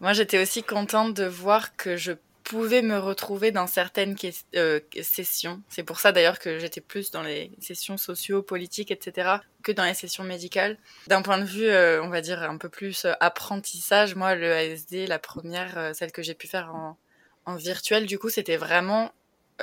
[0.00, 2.12] moi, j'étais aussi contente de voir que je
[2.44, 4.14] pouvais me retrouver dans certaines
[4.54, 5.62] euh, sessions.
[5.68, 9.84] C'est pour ça d'ailleurs que j'étais plus dans les sessions sociaux, politiques, etc., que dans
[9.84, 10.78] les sessions médicales.
[11.08, 14.52] D'un point de vue, euh, on va dire, un peu plus euh, apprentissage, moi, le
[14.52, 16.96] ASD, la première, celle que j'ai pu faire en,
[17.46, 19.10] en virtuel, du coup, c'était vraiment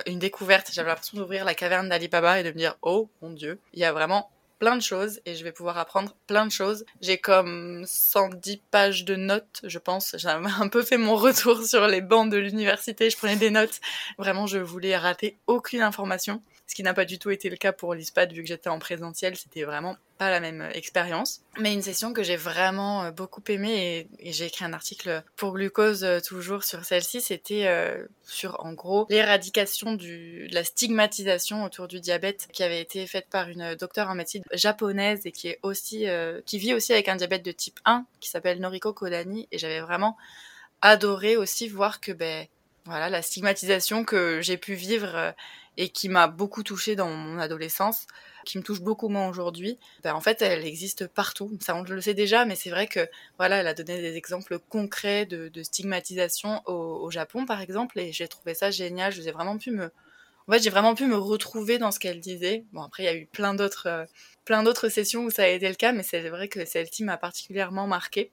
[0.05, 0.71] une découverte.
[0.73, 3.85] J'avais l'impression d'ouvrir la caverne d'Alibaba et de me dire, oh mon Dieu, il y
[3.85, 4.29] a vraiment
[4.63, 6.85] plein de choses et je vais pouvoir apprendre plein de choses.
[7.01, 10.15] J'ai comme 110 pages de notes, je pense.
[10.17, 13.81] J'ai un peu fait mon retour sur les bancs de l'université, je prenais des notes.
[14.17, 17.71] Vraiment, je voulais rater aucune information ce qui n'a pas du tout été le cas
[17.71, 21.41] pour l'ISPAD vu que j'étais en présentiel, c'était vraiment pas la même euh, expérience.
[21.59, 25.53] Mais une session que j'ai vraiment euh, beaucoup aimée et, j'ai écrit un article pour
[25.53, 27.67] Glucose euh, toujours sur celle-ci, c'était
[28.23, 33.49] sur en gros l'éradication de la stigmatisation autour du diabète qui avait été faite par
[33.49, 36.05] une docteure en médecine japonaise et qui est aussi
[36.45, 39.81] qui vit aussi avec un diabète de type 1 qui s'appelle Noriko Kodani et j'avais
[39.81, 40.17] vraiment
[40.81, 42.47] adoré aussi voir que ben
[42.85, 45.33] voilà la stigmatisation que j'ai pu vivre
[45.77, 48.05] et qui m'a beaucoup touchée dans mon adolescence,
[48.45, 51.57] qui me touche beaucoup moins aujourd'hui, ben en fait, elle existe partout.
[51.61, 54.59] Ça, on le sait déjà, mais c'est vrai que voilà, elle a donné des exemples
[54.59, 59.11] concrets de, stigmatisation au, Japon, par exemple, et j'ai trouvé ça génial.
[59.11, 59.85] J'ai vraiment pu me,
[60.47, 62.65] en fait, j'ai vraiment pu me retrouver dans ce qu'elle disait.
[62.71, 64.05] Bon, après, il y a eu plein d'autres, euh,
[64.45, 67.17] plein d'autres sessions où ça a été le cas, mais c'est vrai que celle-ci m'a
[67.17, 68.31] particulièrement marquée.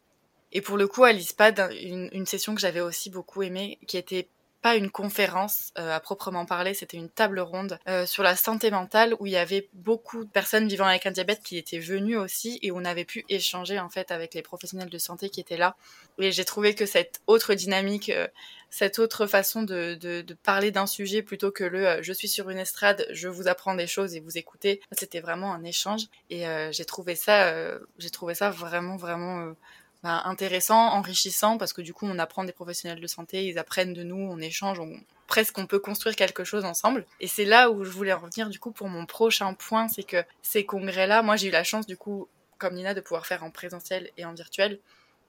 [0.53, 4.29] Et pour le coup, à l'ISPAD, une session que j'avais aussi beaucoup aimée, qui était
[4.63, 8.71] pas une conférence euh, à proprement parler, c'était une table ronde euh, sur la santé
[8.71, 12.17] mentale où il y avait beaucoup de personnes vivant avec un diabète qui étaient venues
[12.17, 15.57] aussi et on avait pu échanger en fait avec les professionnels de santé qui étaient
[15.57, 15.77] là.
[16.19, 18.29] Et j'ai trouvé que cette autre dynamique, euh,
[18.69, 22.51] cette autre façon de, de, de parler d'un sujet plutôt que le je suis sur
[22.51, 26.45] une estrade, je vous apprends des choses et vous écoutez, c'était vraiment un échange et
[26.71, 27.53] j'ai trouvé ça,
[27.99, 29.55] j'ai trouvé ça vraiment vraiment
[30.03, 33.93] bah, intéressant, enrichissant, parce que du coup, on apprend des professionnels de santé, ils apprennent
[33.93, 34.93] de nous, on échange, on,
[35.27, 37.07] presque on peut construire quelque chose ensemble.
[37.21, 40.03] Et c'est là où je voulais en revenir du coup pour mon prochain point, c'est
[40.03, 43.45] que ces congrès-là, moi j'ai eu la chance du coup, comme Nina, de pouvoir faire
[43.45, 44.81] en présentiel et en virtuel.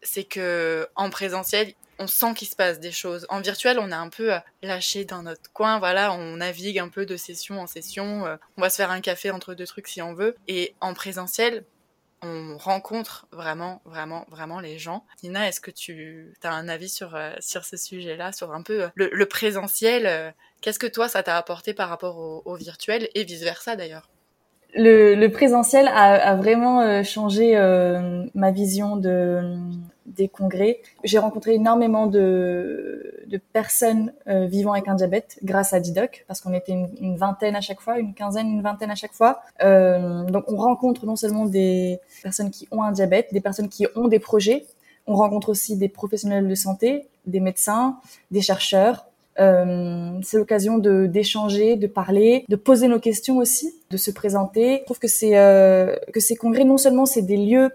[0.02, 3.28] C'est que en présentiel, on sent qu'il se passe des choses.
[3.30, 6.90] En virtuel, on est un peu euh, lâché dans notre coin, voilà, on navigue un
[6.90, 9.88] peu de session en session, euh, on va se faire un café entre deux trucs
[9.88, 10.36] si on veut.
[10.48, 11.64] Et en présentiel,
[12.24, 15.06] on rencontre vraiment, vraiment, vraiment les gens.
[15.24, 18.84] Nina, est-ce que tu as un avis sur, euh, sur ce sujet-là, sur un peu
[18.84, 20.32] euh, le, présentiel euh,
[20.62, 24.10] Qu'est-ce que toi, ça t'a apporté par rapport au virtuel et vice-versa d'ailleurs?
[24.76, 29.56] Le, le, présentiel a, a vraiment euh, changé euh, ma vision de,
[30.06, 30.82] des congrès.
[31.04, 36.42] J'ai rencontré énormément de, de personnes euh, vivant avec un diabète grâce à Didoc, parce
[36.42, 39.42] qu'on était une, une, vingtaine à chaque fois, une quinzaine, une vingtaine à chaque fois.
[39.60, 44.08] donc on rencontre non seulement des personnes qui ont un diabète, des personnes qui ont
[44.08, 44.66] des projets,
[45.08, 48.00] on rencontre aussi des professionnels de santé, des médecins,
[48.32, 49.06] des chercheurs,
[49.42, 54.80] euh, c'est l'occasion de d'échanger, de parler, de poser nos questions aussi, de se présenter.
[54.82, 57.72] Je trouve que c'est euh, que ces congrès non seulement c'est des lieux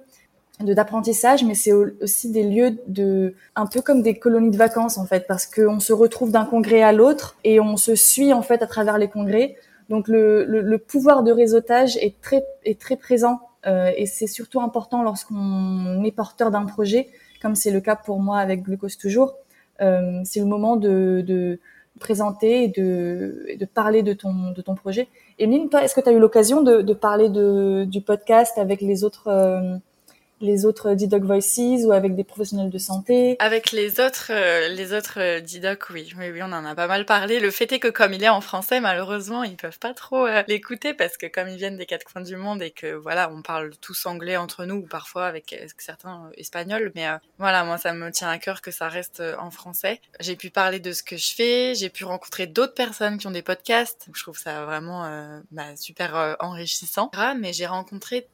[0.60, 4.96] de d'apprentissage, mais c'est aussi des lieux de un peu comme des colonies de vacances
[4.96, 8.42] en fait, parce qu'on se retrouve d'un congrès à l'autre et on se suit en
[8.42, 9.56] fait à travers les congrès.
[9.88, 14.60] Donc le, le, pouvoir de réseautage est très est très présent euh, et c'est surtout
[14.60, 17.08] important lorsqu'on est porteur d'un projet,
[17.42, 19.34] comme c'est le cas pour moi avec Glucose toujours.
[19.80, 21.58] Euh, c'est le moment de, de
[22.00, 25.08] présenter et de, parler de ton de ton projet.
[25.38, 29.04] Emeline, est-ce que tu as eu l'occasion de, de parler de, du podcast avec les
[29.04, 29.76] autres euh,
[30.40, 34.92] les autres Didoc Voices ou avec des professionnels de santé Avec les autres, euh, les
[34.92, 36.12] autres euh, Didoc, oui.
[36.18, 37.40] oui, oui, on en a pas mal parlé.
[37.40, 40.42] Le fait est que comme il est en français, malheureusement, ils peuvent pas trop euh,
[40.48, 43.42] l'écouter parce que comme ils viennent des quatre coins du monde et que voilà, on
[43.42, 47.06] parle tous anglais entre nous ou parfois avec certains espagnols, mais
[47.38, 50.00] voilà, moi ça me tient à cœur que ça reste en français.
[50.20, 53.32] J'ai pu parler de ce que je fais, j'ai pu rencontrer d'autres personnes qui ont
[53.32, 54.08] des podcasts.
[54.12, 57.10] Je trouve ça vraiment bah, super enrichissant.
[57.38, 58.26] Mais j'ai rencontré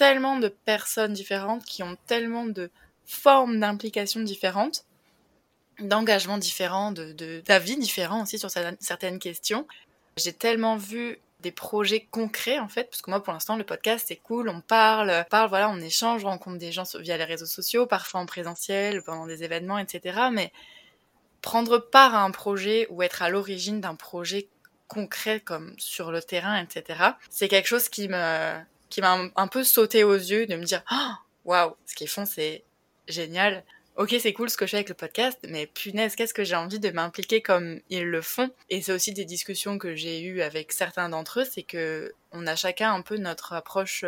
[0.00, 2.70] tellement de personnes différentes, qui ont tellement de
[3.04, 4.86] formes d'implication différentes,
[5.78, 9.66] d'engagements différents, de d'avis différents aussi sur certaines questions.
[10.16, 14.06] J'ai tellement vu des projets concrets en fait parce que moi pour l'instant le podcast
[14.08, 17.46] c'est cool on parle parle voilà on échange on rencontre des gens via les réseaux
[17.46, 20.52] sociaux parfois en présentiel pendant des événements etc mais
[21.40, 24.48] prendre part à un projet ou être à l'origine d'un projet
[24.86, 29.64] concret comme sur le terrain etc c'est quelque chose qui me qui m'a un, peu
[29.64, 31.12] sauté aux yeux de me dire oh,
[31.44, 32.64] waouh, ce qu'ils font c'est
[33.08, 33.64] génial.
[33.96, 36.54] Ok, c'est cool ce que je fais avec le podcast, mais punaise, qu'est-ce que j'ai
[36.56, 38.50] envie de m'impliquer comme ils le font?
[38.70, 42.46] Et c'est aussi des discussions que j'ai eues avec certains d'entre eux, c'est que on
[42.46, 44.04] a chacun un peu notre approche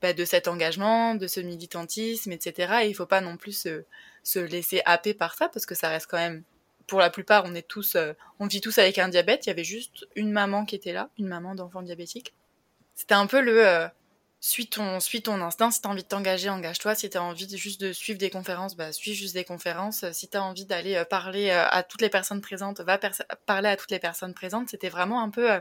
[0.00, 2.82] bah, de cet engagement, de ce militantisme, etc.
[2.82, 3.84] Et il faut pas non plus se,
[4.22, 6.44] se, laisser happer par ça, parce que ça reste quand même,
[6.86, 9.46] pour la plupart, on est tous, euh, on vit tous avec un diabète.
[9.46, 12.32] Il y avait juste une maman qui était là, une maman d'enfant diabétique.
[12.94, 13.88] C'était un peu le, euh,
[14.40, 15.70] suis ton, suis ton instinct.
[15.70, 16.94] Si t'as envie de t'engager, engage-toi.
[16.94, 20.04] Si t'as envie de, juste de suivre des conférences, bah, suis juste des conférences.
[20.12, 22.98] Si t'as envie d'aller euh, parler euh, à toutes les personnes présentes, va
[23.46, 24.68] parler à toutes les personnes présentes.
[24.68, 25.60] C'était vraiment un peu, euh,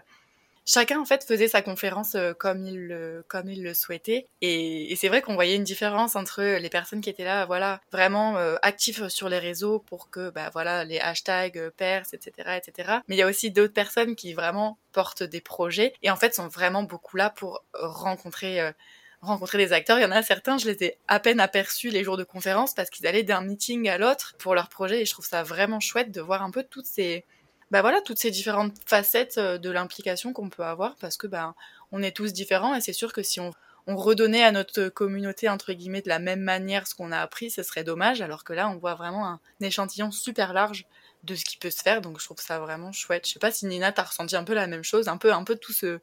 [0.68, 4.96] chacun en fait faisait sa conférence euh, comme il le comme il le souhaitait et,
[4.98, 8.56] c'est vrai qu'on voyait une différence entre les personnes qui étaient là voilà vraiment euh,
[8.62, 13.16] actifs sur les réseaux pour que bah voilà les hashtags euh, percent etc etc mais
[13.16, 16.48] il y a aussi d'autres personnes qui vraiment portent des projets et en fait sont
[16.48, 18.74] vraiment beaucoup là pour rencontrer
[19.22, 19.98] rencontrer des acteurs.
[19.98, 22.74] Il y en a certains, je les ai à peine aperçus les jours de conférence
[22.74, 25.80] parce qu'ils allaient d'un meeting à l'autre pour leur projet et je trouve ça vraiment
[25.80, 27.26] chouette de voir un peu toutes ces,
[27.72, 31.56] bah voilà toutes ces différentes facettes euh, de l'implication qu'on peut avoir parce que bah
[31.92, 33.52] on est tous différents et c'est sûr que si on,
[33.88, 37.50] on redonnait à notre communauté entre guillemets de la même manière ce qu'on a appris,
[37.50, 40.86] ce serait dommage alors que là on voit vraiment un échantillon super large
[41.24, 43.28] de ce qui peut se faire donc je trouve ça vraiment chouette.
[43.28, 45.44] Je sais pas si Nina t'as ressenti un peu la même chose, un peu un
[45.44, 46.00] peu tout ce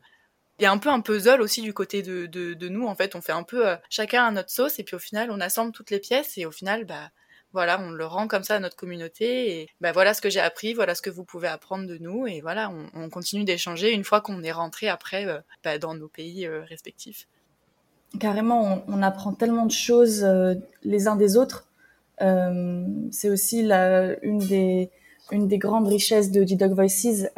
[0.60, 2.94] il y a un peu un puzzle aussi du côté de, de, de nous en
[2.94, 5.40] fait on fait un peu euh, chacun à notre sauce et puis au final on
[5.40, 7.10] assemble toutes les pièces et au final bah
[7.54, 10.40] voilà, on le rend comme ça à notre communauté et ben voilà ce que j'ai
[10.40, 14.02] appris, voilà ce que vous pouvez apprendre de nous et voilà, on, continue d'échanger une
[14.02, 17.28] fois qu'on est rentré après euh, bah, dans nos pays euh, respectifs.
[18.18, 21.68] Carrément, on, apprend tellement de choses euh, les uns des autres.
[22.18, 24.90] c'est aussi la, une des
[25.30, 27.28] une des grandes richesses de D-Dog Voices,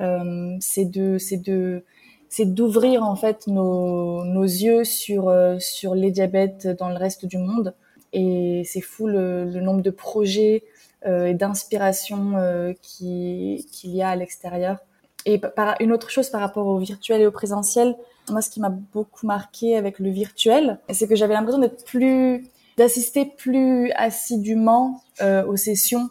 [0.61, 1.85] c'est de c'est de
[2.29, 7.39] c'est d'ouvrir en fait nos, nos yeux sur sur les diabètes dans le reste du
[7.39, 7.75] monde
[8.17, 10.65] et c'est fou le, nombre de projets
[11.07, 14.79] euh, et d'inspiration euh, qu'il y a à l'extérieur.
[15.27, 15.41] Et
[15.81, 17.95] une autre chose par rapport au virtuel et au présentiel,
[18.31, 21.69] moi ce qui m'a beaucoup marqué avec le virtuel, c'est que j'avais l'impression
[22.79, 26.09] d'assister plus assidûment euh, aux sessions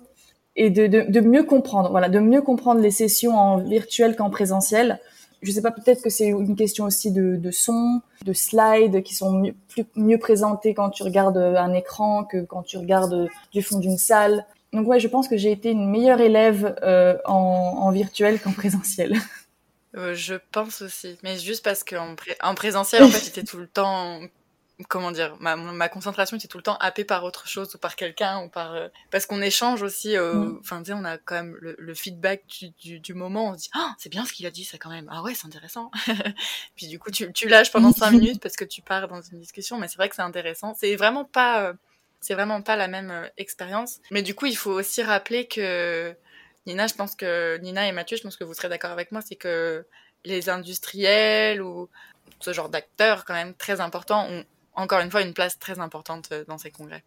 [0.58, 5.00] et de, mieux comprendre, voilà, de mieux comprendre les sessions en virtuel qu'en présentiel.
[5.46, 9.32] Je sais pas, peut-être que c'est une question aussi de, son, de slides qui sont
[9.32, 13.80] mieux, plus, mieux présentés quand tu regardes un écran que quand tu regardes du fond
[13.80, 14.46] d'une salle.
[14.74, 19.16] Donc ouais, je pense que j'ai été une meilleure élève euh, en, virtuel qu'en présentiel.
[19.98, 23.66] Euh, je pense aussi, mais juste parce qu'en en présentiel, en fait, j'étais tout le
[23.66, 24.20] temps
[24.90, 27.96] comment dire, ma, ma, concentration était tout le temps happée par autre chose ou par
[27.96, 30.18] quelqu'un ou par euh, parce qu'on échange aussi.
[30.18, 30.58] Euh, mm.
[30.60, 33.50] Enfin, tu sais, on a quand même le, le feedback du, du, du, moment.
[33.50, 35.08] On se dit, ah, c'est bien ce qu'il a dit, ça quand même.
[35.12, 35.92] Ah ouais, c'est intéressant.
[36.76, 39.40] Puis du coup, tu, tu lâches pendant cinq minutes parce que tu pars dans une
[39.40, 40.74] discussion, mais c'est vrai que c'est intéressant.
[40.78, 41.74] C'est vraiment pas, euh,
[42.20, 44.00] c'est vraiment pas la même expérience.
[44.12, 46.14] Mais du coup, il faut aussi rappeler que
[46.66, 49.22] Nina, je pense que Nina et Mathieu, je pense que vous serez d'accord avec moi,
[49.22, 49.86] c'est que
[50.26, 51.88] les industriels ou
[52.40, 54.44] ce genre d'acteurs quand même très importants ont
[54.76, 57.04] encore une fois une place très importante euh, dans ces congrès.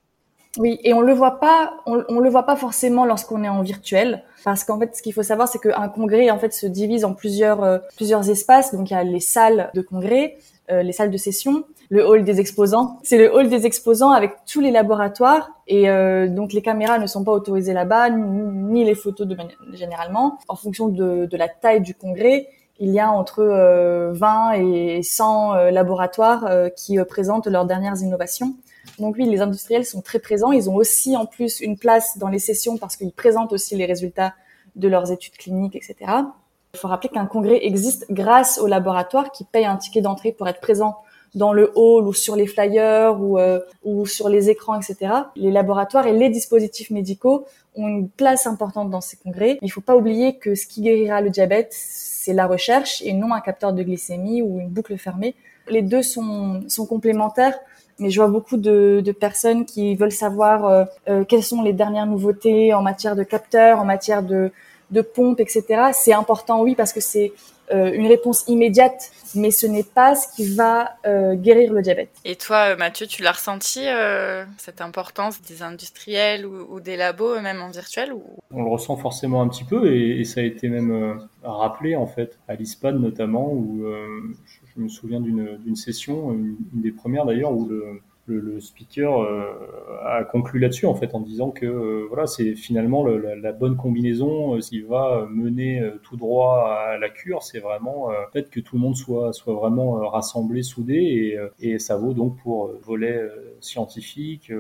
[0.56, 4.24] Oui, et on le voit pas, on, le voit pas forcément lorsqu'on est en virtuel,
[4.44, 7.12] parce qu'en fait, ce qu'il faut savoir, c'est qu'un congrès en fait se divise en
[7.12, 8.74] plusieurs euh, plusieurs espaces.
[8.74, 10.38] Donc il y a les salles de congrès,
[10.70, 12.98] euh, les salles de session, le hall des exposants.
[13.04, 15.86] C'est le hall des exposants avec tous les laboratoires et
[16.28, 19.36] donc les caméras ne sont pas autorisées là-bas, ni, les photos de
[19.74, 20.38] généralement.
[20.48, 22.48] En fonction de, la taille du congrès,
[22.80, 23.42] il y a entre
[24.12, 28.54] 20 et 100 laboratoires qui présentent leurs dernières innovations.
[28.98, 30.52] Donc oui, les industriels sont très présents.
[30.52, 33.86] Ils ont aussi en plus une place dans les sessions parce qu'ils présentent aussi les
[33.86, 34.34] résultats
[34.76, 35.96] de leurs études cliniques, etc.
[36.74, 40.48] Il faut rappeler qu'un congrès existe grâce aux laboratoires qui payent un ticket d'entrée pour
[40.48, 40.98] être présents
[41.34, 45.12] dans le hall ou sur les flyers ou, euh, ou sur les écrans, etc.
[45.36, 47.44] Les laboratoires et les dispositifs médicaux
[47.76, 49.58] ont une place importante dans ces congrès.
[49.60, 51.74] Il ne faut pas oublier que ce qui guérira le diabète,
[52.28, 55.34] c'est la recherche et non un capteur de glycémie ou une boucle fermée.
[55.70, 57.58] Les deux sont, sont complémentaires
[58.00, 62.06] mais je vois beaucoup de, personnes qui veulent savoir euh, euh, quelles sont les dernières
[62.06, 64.52] nouveautés en matière de capteurs, en matière de,
[64.90, 65.90] de pompes, etc.
[65.92, 67.32] C'est important, oui, parce que c'est
[67.70, 72.10] euh, une réponse immédiate, mais ce n'est pas ce qui va euh, guérir le diabète.
[72.24, 77.60] Et toi, Mathieu, tu l'as ressenti, euh, cette importance des industriels ou, des labos, même
[77.60, 78.22] en virtuel ou...
[78.50, 82.38] On le ressent forcément un petit peu, et, ça a été même rappelé, en fait,
[82.48, 87.68] à l'ISPAD notamment, où je, me souviens d'une session, une, une, des premières d'ailleurs, où
[87.68, 89.52] le, le, speaker euh,
[90.04, 94.54] a conclu là-dessus en fait en disant que euh, voilà c'est finalement la, bonne combinaison
[94.54, 98.82] euh, s'il va mener tout droit à la cure c'est vraiment peut-être que tout le
[98.82, 103.20] monde soit soit vraiment rassemblé soudé et, et ça vaut donc pour volet
[103.60, 104.52] scientifique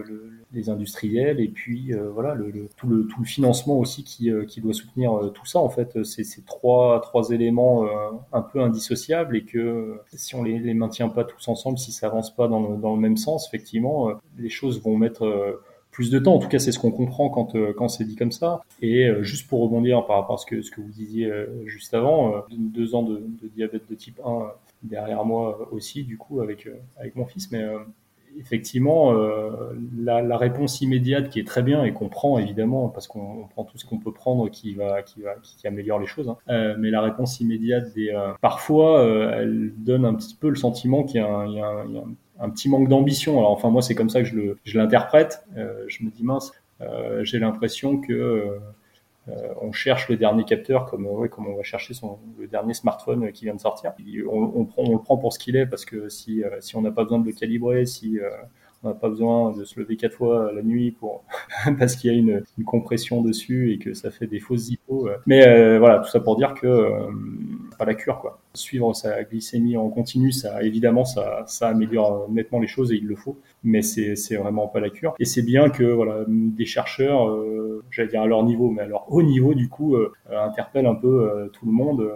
[0.52, 4.72] les industriels et puis voilà le, tout le tout le financement aussi qui, qui doit
[4.74, 6.02] soutenir tout ça en fait.
[6.04, 7.86] C'est ces trois trois éléments
[8.32, 12.06] un peu indissociables et que si on les, les maintient pas tous ensemble si ça
[12.06, 15.62] avance pas dans le, dans le même sens effectivement, euh, les choses vont mettre euh,
[15.90, 16.34] plus de temps.
[16.34, 18.62] En tout cas, c'est ce qu'on comprend quand, euh, quand c'est dit comme ça.
[18.80, 21.30] Et juste pour rebondir par rapport à ce que, ce que vous disiez
[21.64, 23.22] juste avant, deux ans de,
[23.54, 24.52] diabète de type 1
[24.84, 27.50] derrière moi aussi, du coup, avec, avec mon fils.
[27.50, 27.64] Mais
[28.38, 29.12] effectivement,
[29.98, 33.78] la, réponse immédiate qui est très bien et qu'on prend évidemment, parce qu'on prend tout
[33.78, 36.74] ce qu'on peut prendre qui, va, qui, va, qui, améliore les choses, hein.
[36.78, 39.02] mais la réponse immédiate, des, parfois,
[39.36, 42.14] elle donne un petit peu le sentiment qu'il y a un, il y a un
[42.38, 43.38] un petit manque d'ambition.
[43.38, 45.44] Alors enfin moi c'est comme ça que je le je l'interprète.
[45.56, 48.58] Euh, je me dis mince, euh, j'ai l'impression que euh,
[49.60, 53.32] on cherche le dernier capteur comme ouais, comme on va chercher son le dernier smartphone
[53.32, 53.92] qui vient de sortir.
[54.30, 56.90] On, on, on le prend pour ce qu'il est parce que si si on n'a
[56.90, 58.18] pas besoin de le calibrer, si
[58.82, 61.24] on n'a pas besoin de se lever quatre fois la nuit pour
[61.78, 65.08] parce qu'il y a une, une, compression dessus et que ça fait des fausses hippos.
[65.26, 67.10] Mais euh, voilà, tout ça pour dire que euh,
[67.76, 68.40] pas la cure quoi.
[68.54, 73.06] Suivre sa glycémie en continu, ça évidemment ça, ça améliore nettement les choses et il
[73.06, 75.14] le faut, mais c'est c'est vraiment pas la cure.
[75.18, 78.86] Et c'est bien que voilà des chercheurs, euh, j'allais dire à leur niveau, mais à
[78.86, 82.08] leur haut niveau du coup, euh, interpellent un peu tout le monde,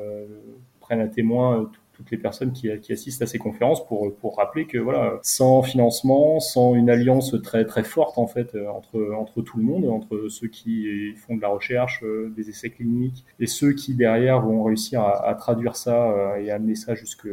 [0.81, 1.71] prennent à témoin
[2.03, 6.41] toutes les personnes qui, assistent à ces conférences pour, pour rappeler que voilà, sans financement,
[6.41, 10.27] sans une alliance très très forte en fait euh, entre, entre tout le monde, entre
[10.29, 14.65] ceux qui font de la recherche, euh, des essais cliniques, et ceux qui derrière vont
[14.65, 17.29] réussir à, traduire ça euh, et amener ça jusque,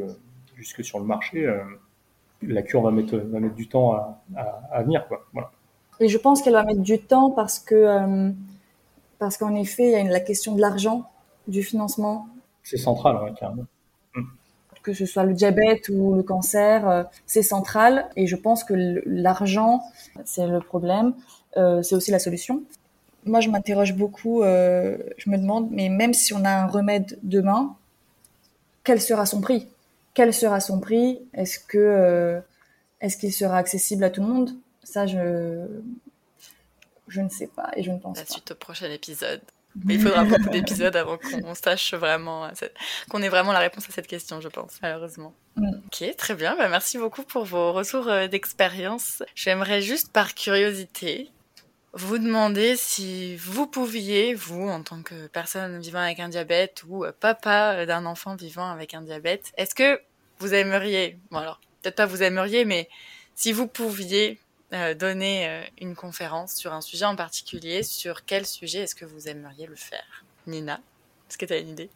[0.55, 1.51] jusque sur le marché,
[2.43, 4.21] la cure va mettre, va mettre du temps à,
[4.71, 5.08] à, venir.
[5.08, 5.25] Quoi.
[5.34, 5.51] Voilà.
[5.99, 8.32] Et je pense qu'elle va mettre du temps parce que
[9.17, 11.10] parce qu'en effet, il y a la question de l'argent,
[11.47, 12.27] du financement.
[12.63, 13.65] C'est central, ouais, carrément
[14.84, 18.10] que ce soit le diabète ou le cancer, euh, c'est central.
[18.15, 18.74] Et je pense que
[19.06, 19.84] l'argent,
[20.26, 21.13] c'est le problème,
[21.58, 22.63] euh, c'est aussi la solution.
[23.26, 27.20] Moi, je m'interroge beaucoup, euh, je me demande, mais même si on a un remède
[27.24, 27.76] demain,
[28.84, 29.68] quel sera son prix?
[30.13, 31.20] Quel sera son prix?
[31.34, 32.42] Est-ce que
[33.02, 34.52] est-ce qu'il sera accessible à tout le monde?
[34.84, 35.65] Ça, je
[37.08, 38.24] je ne sais pas et je ne pense pas.
[38.24, 39.42] La suite au prochain épisode.
[39.84, 42.49] Mais il faudra beaucoup d'épisodes avant qu'on sache vraiment, euh,
[43.10, 45.34] qu'on ait vraiment la réponse à cette question, je pense, malheureusement.
[45.55, 45.71] Mm.
[45.86, 46.55] Ok, très bien.
[46.58, 49.23] Bah, merci beaucoup pour vos retours euh, d'expérience.
[49.36, 51.29] J'aimerais juste, par curiosité,
[51.93, 57.05] vous demander si vous pouviez, vous, en tant que personne vivant avec un diabète ou
[57.05, 59.99] euh, papa d'un enfant vivant avec un diabète, est-ce que
[60.39, 62.89] vous aimeriez, bon alors, peut-être pas vous aimeriez, mais
[63.36, 64.39] si vous pouviez
[64.71, 69.03] euh, donner euh, une conférence sur un sujet en particulier, sur quel sujet est-ce que
[69.03, 70.23] vous aimeriez le faire?
[70.45, 70.79] Nina,
[71.27, 71.89] est-ce que tu as une idée?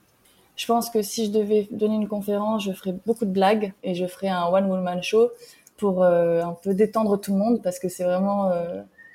[0.55, 3.93] Je pense que si je devais donner une conférence, je ferais beaucoup de blagues et
[3.93, 5.29] je ferais un one-woman show
[5.77, 8.51] pour euh, un peu détendre tout le monde parce que c'est vraiment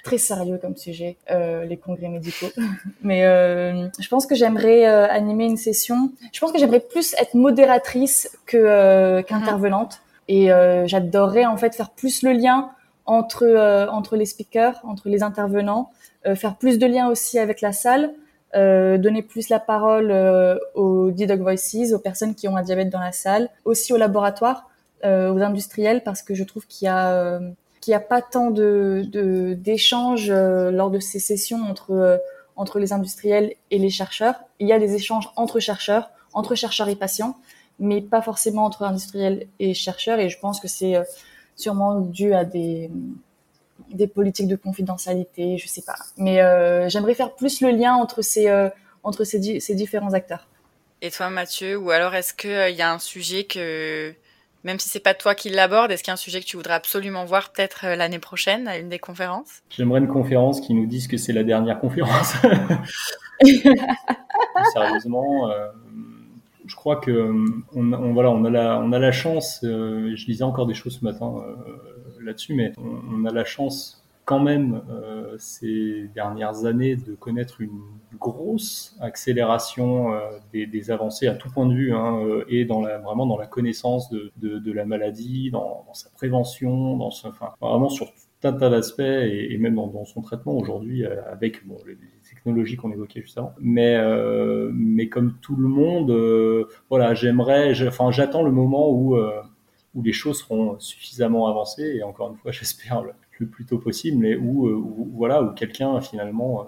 [0.05, 2.51] très sérieux comme sujet, les congrès médicaux.
[3.03, 6.13] Mais je pense que j'aimerais animer une session.
[6.33, 10.01] Je pense que j'aimerais plus être modératrice que qu'intervenante.
[10.29, 10.49] Et
[10.87, 12.71] j'adorerais en fait faire plus le lien
[13.09, 15.91] entre euh, entre les speakers, entre les intervenants,
[16.27, 18.13] euh, faire plus de liens aussi avec la salle,
[18.55, 20.13] euh, donner plus la parole
[20.75, 24.71] aux D-Dog Voices, aux personnes qui ont un diabète dans la salle, aussi au laboratoire,
[25.05, 27.41] aux industriels parce que je trouve qu'il y a
[27.81, 29.07] qu'il n'y a pas tant de
[29.55, 32.21] d'échanges lors de ces sessions entre
[32.57, 34.35] entre les industriels et les chercheurs.
[34.59, 37.37] Il y a des échanges entre chercheurs, entre chercheurs et patients,
[37.79, 40.19] mais pas forcément entre industriels et chercheurs.
[40.19, 40.97] Et je pense que c'est
[41.59, 42.91] sûrement dû à des
[43.91, 45.97] des politiques de confidentialité, je sais pas.
[46.17, 48.69] Mais euh, j'aimerais faire plus le lien entre ces euh,
[49.03, 50.47] entre ces, ces, différents acteurs.
[51.01, 54.13] Et toi, Mathieu, ou alors est-ce qu'il euh, y a un sujet que,
[54.65, 56.57] même si c'est pas toi qui l'aborde, est-ce qu'il y a un sujet que tu
[56.57, 59.63] voudrais absolument voir peut-être l'année prochaine à une des conférences?
[59.71, 62.35] J'aimerais une conférence qui nous dise que c'est la dernière conférence.
[64.73, 65.49] Sérieusement,
[66.69, 67.33] je crois que
[67.75, 69.61] on, on, voilà, on a la, on a la chance.
[69.63, 71.35] je lisais encore des choses ce matin
[72.23, 77.81] là-dessus, mais on, a la chance quand même euh, ces dernières années de connaître une
[78.19, 80.21] grosse accélération euh,
[80.53, 83.47] des, avancées à tout point de vue hein, euh, et dans la, vraiment dans la
[83.47, 88.13] connaissance de, la maladie, dans, sa prévention, dans enfin, vraiment sur
[88.45, 91.97] un tas d'aspects et, même dans, son traitement aujourd'hui avec les,
[92.29, 93.55] technologies qu'on évoquait juste avant.
[93.61, 93.99] Mais
[94.73, 99.17] mais comme tout le monde, voilà, j'aimerais, enfin j'attends le moment où
[99.95, 103.13] où les choses seront suffisamment avancées et encore une fois j'espère le,
[103.47, 104.83] plus tôt possible mais où, euh,
[105.15, 106.65] voilà où quelqu'un finalement euh,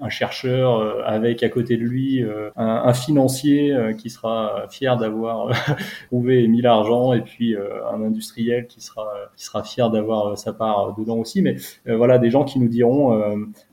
[0.00, 2.24] un chercheur euh, avec à côté de lui
[2.56, 5.50] un, financier qui sera fier d'avoir
[6.08, 10.52] trouvé et mis l'argent et puis un industriel qui sera qui sera fier d'avoir sa
[10.52, 13.18] part dedans aussi mais voilà des gens qui nous diront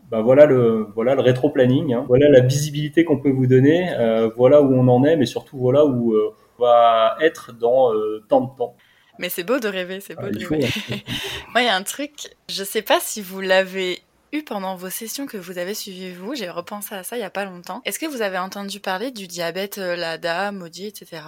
[0.09, 2.05] bah voilà le voilà le rétro planning hein.
[2.07, 3.89] voilà la visibilité qu'on peut vous donner
[4.35, 7.91] voilà où on en est mais surtout voilà où on va être dans
[8.27, 8.75] tant de temps
[9.21, 10.67] mais c'est beau de rêver, c'est beau ah, de rêver.
[11.53, 13.99] Moi, il y a un truc, je sais pas si vous l'avez
[14.33, 17.23] eu pendant vos sessions que vous avez suivies vous, j'ai repensé à ça il y
[17.23, 17.81] a pas longtemps.
[17.85, 21.21] Est-ce que vous avez entendu parler du diabète euh, LADA, maudit, etc.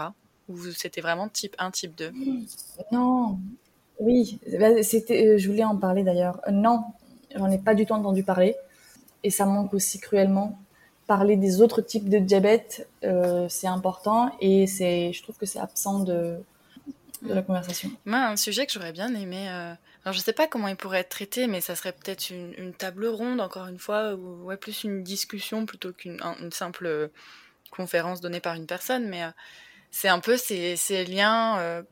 [0.49, 2.11] Ou c'était vraiment type 1, type 2
[2.91, 3.39] Non,
[3.99, 6.41] oui, bah, c'était, euh, je voulais en parler d'ailleurs.
[6.47, 6.83] Euh, non,
[7.35, 8.55] j'en ai pas du tout entendu parler.
[9.23, 10.59] Et ça manque aussi cruellement.
[11.07, 12.87] Parler des autres types de diabète,
[13.49, 16.37] c'est important et c'est, je trouve que c'est absent de,
[17.23, 17.91] de la conversation.
[18.05, 19.49] Moi, un sujet que j'aurais bien aimé.
[19.49, 19.73] Euh...
[20.05, 23.07] Alors, je sais pas comment il pourrait être traité, mais ça serait peut-être une, table
[23.07, 26.19] ronde, encore une fois, ou plus une discussion plutôt qu'une
[26.51, 27.07] simple euh,
[27.71, 29.07] conférence donnée par une personne.
[29.07, 29.29] Mais euh,
[29.91, 31.83] c'est un peu ces, liens, euh,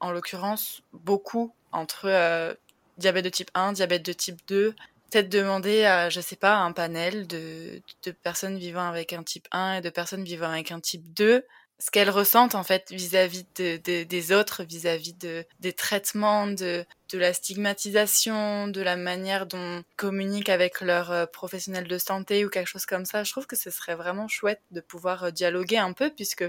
[0.00, 2.56] en l'occurrence, beaucoup entre
[2.96, 4.74] diabète de type 1, diabète de type 2.
[5.10, 7.82] Peut-être demander à, je sais pas, un panel de
[8.22, 11.44] personnes vivant avec un type 1 et de personnes vivant avec un type 2
[11.80, 18.66] ce qu'elles ressentent en fait vis-à-vis des autres, vis-à-vis de, des traitements, de, la stigmatisation,
[18.66, 23.04] de la manière dont communiquent avec leurs euh, professionnels de santé ou quelque chose comme
[23.04, 23.22] ça.
[23.22, 26.44] Je trouve que ce serait vraiment chouette de pouvoir euh, dialoguer un peu puisque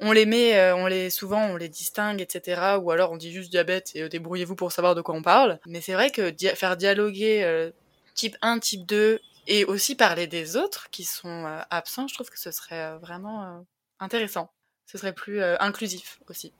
[0.00, 2.78] on les met, euh, on les souvent on les distingue, etc.
[2.82, 5.60] Ou alors on dit juste diabète et débrouillez-vous pour savoir de quoi on parle.
[5.66, 7.70] Mais c'est vrai que faire dialoguer
[8.14, 12.38] type 1, type 2 et aussi parler des autres qui sont absents, je trouve que
[12.38, 13.64] ce serait vraiment
[14.00, 14.50] intéressant
[14.92, 16.52] ce serait plus euh, inclusif aussi.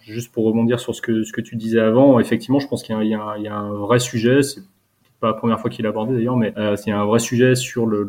[0.00, 3.56] Juste pour rebondir sur ce que, tu disais avant, effectivement, je pense qu'il y, a
[3.56, 4.62] un vrai sujet, c'est
[5.20, 7.86] pas la première fois qu'il a abordé d'ailleurs, mais euh, c'est un vrai sujet sur
[7.86, 8.04] le,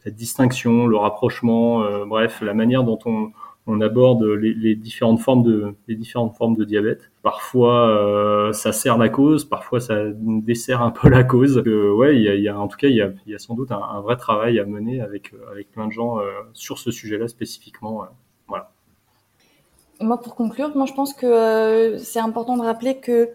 [0.00, 3.32] cette distinction, le rapprochement, euh, bref, la manière dont on,
[3.80, 7.10] aborde les, différentes formes de diabète.
[7.22, 11.62] Parfois, euh, ça sert la cause, parfois ça dessert un peu la cause.
[11.66, 15.32] Ouais, en tout cas, il y a, sans doute un, vrai travail à mener avec
[15.72, 16.18] plein de gens
[16.52, 18.06] sur ce sujet-là spécifiquement.
[20.00, 23.30] Moi, pour conclure, moi, je pense que euh, c'est important de rappeler que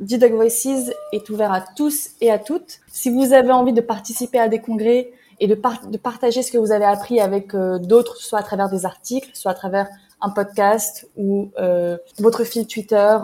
[0.00, 2.80] D-Dog Voices est ouvert à tous et à toutes.
[2.88, 6.72] Si vous avez envie de participer à des congrès et de, partager ce que vous
[6.72, 9.88] avez appris avec euh, d'autres, soit à travers des articles, soit à travers
[10.20, 13.16] un podcast ou euh, votre fil Twitter,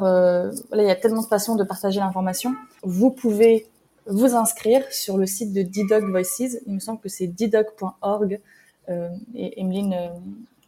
[0.73, 2.55] il y a tellement de façons de partager l'information.
[2.83, 3.67] Vous pouvez
[4.07, 6.59] vous inscrire sur le site de D-Dog Voices.
[6.67, 8.41] Il me semble que c'est ddog.org.
[9.35, 10.11] et Emeline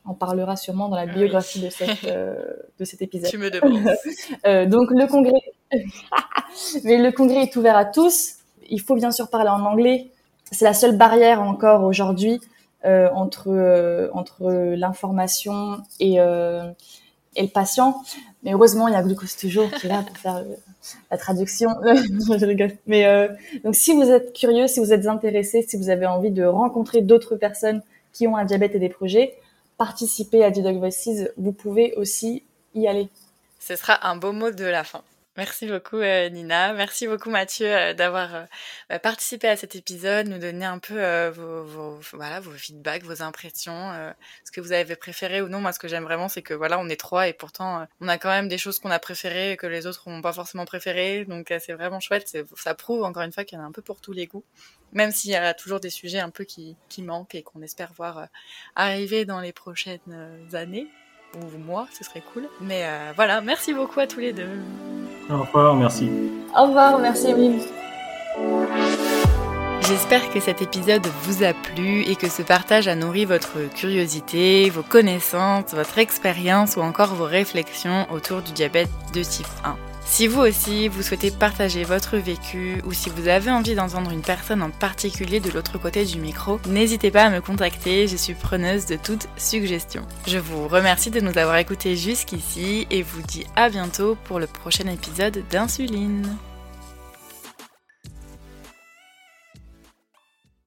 [0.08, 2.34] on parlera sûrement dans la ah biographie de, cette, euh,
[2.78, 3.30] de cet épisode.
[3.30, 3.94] Tu me demandes.
[4.46, 5.40] euh, donc le congrès,
[6.84, 8.36] mais le congrès est ouvert à tous.
[8.70, 10.10] Il faut bien sûr parler en anglais.
[10.50, 12.40] C'est la seule barrière encore aujourd'hui
[12.84, 16.16] euh, entre entre l'information et
[17.36, 18.02] et le patient.
[18.42, 20.44] Mais heureusement, il y a Glucose toujours qui est là pour faire
[21.10, 21.70] la traduction.
[21.82, 22.72] je rigole.
[22.86, 23.28] Mais
[23.64, 27.02] donc si vous êtes curieux, si vous êtes intéressé, si vous avez envie de rencontrer
[27.02, 27.82] d'autres personnes
[28.12, 29.34] qui ont un diabète et des projets,
[29.78, 32.42] participer à D-Dog Voices, vous pouvez aussi
[32.74, 33.08] y aller.
[33.58, 35.02] Ce sera un beau mot de la fin.
[35.38, 38.44] Merci beaucoup euh, Nina, merci beaucoup Mathieu euh, d'avoir euh,
[38.88, 43.22] bah, participé à cet épisode, nous donner un peu vos, vos, voilà, vos feedbacks, vos
[43.22, 43.92] impressions,
[44.44, 45.60] ce que vous avez préféré ou non.
[45.60, 48.18] Moi ce que j'aime vraiment c'est que voilà on est trois et pourtant on a
[48.18, 51.54] quand même des choses qu'on a préférées que les autres n'ont pas forcément préférées, donc
[51.60, 52.36] c'est vraiment chouette.
[52.56, 54.44] Ça prouve encore une fois qu'il y en a un peu pour tous les goûts,
[54.92, 57.92] même s'il y a toujours des sujets un peu qui, qui manquent et qu'on espère
[57.92, 58.26] voir
[58.74, 60.00] arriver dans les prochaines
[60.52, 60.88] années
[61.34, 62.48] ou moi, ce serait cool.
[62.60, 62.84] Mais
[63.16, 64.48] voilà, merci beaucoup à tous les deux.
[65.30, 66.10] Au revoir, merci.
[66.56, 67.60] Au revoir, merci Emile.
[69.88, 74.68] J'espère que cet épisode vous a plu et que ce partage a nourri votre curiosité,
[74.68, 79.76] vos connaissances, votre expérience ou encore vos réflexions autour du diabète de type 1.
[80.10, 84.22] Si vous aussi, vous souhaitez partager votre vécu ou si vous avez envie d'entendre une
[84.22, 88.34] personne en particulier de l'autre côté du micro, n'hésitez pas à me contacter, je suis
[88.34, 90.02] preneuse de toute suggestion.
[90.26, 94.48] Je vous remercie de nous avoir écoutés jusqu'ici et vous dis à bientôt pour le
[94.48, 96.36] prochain épisode d'Insuline.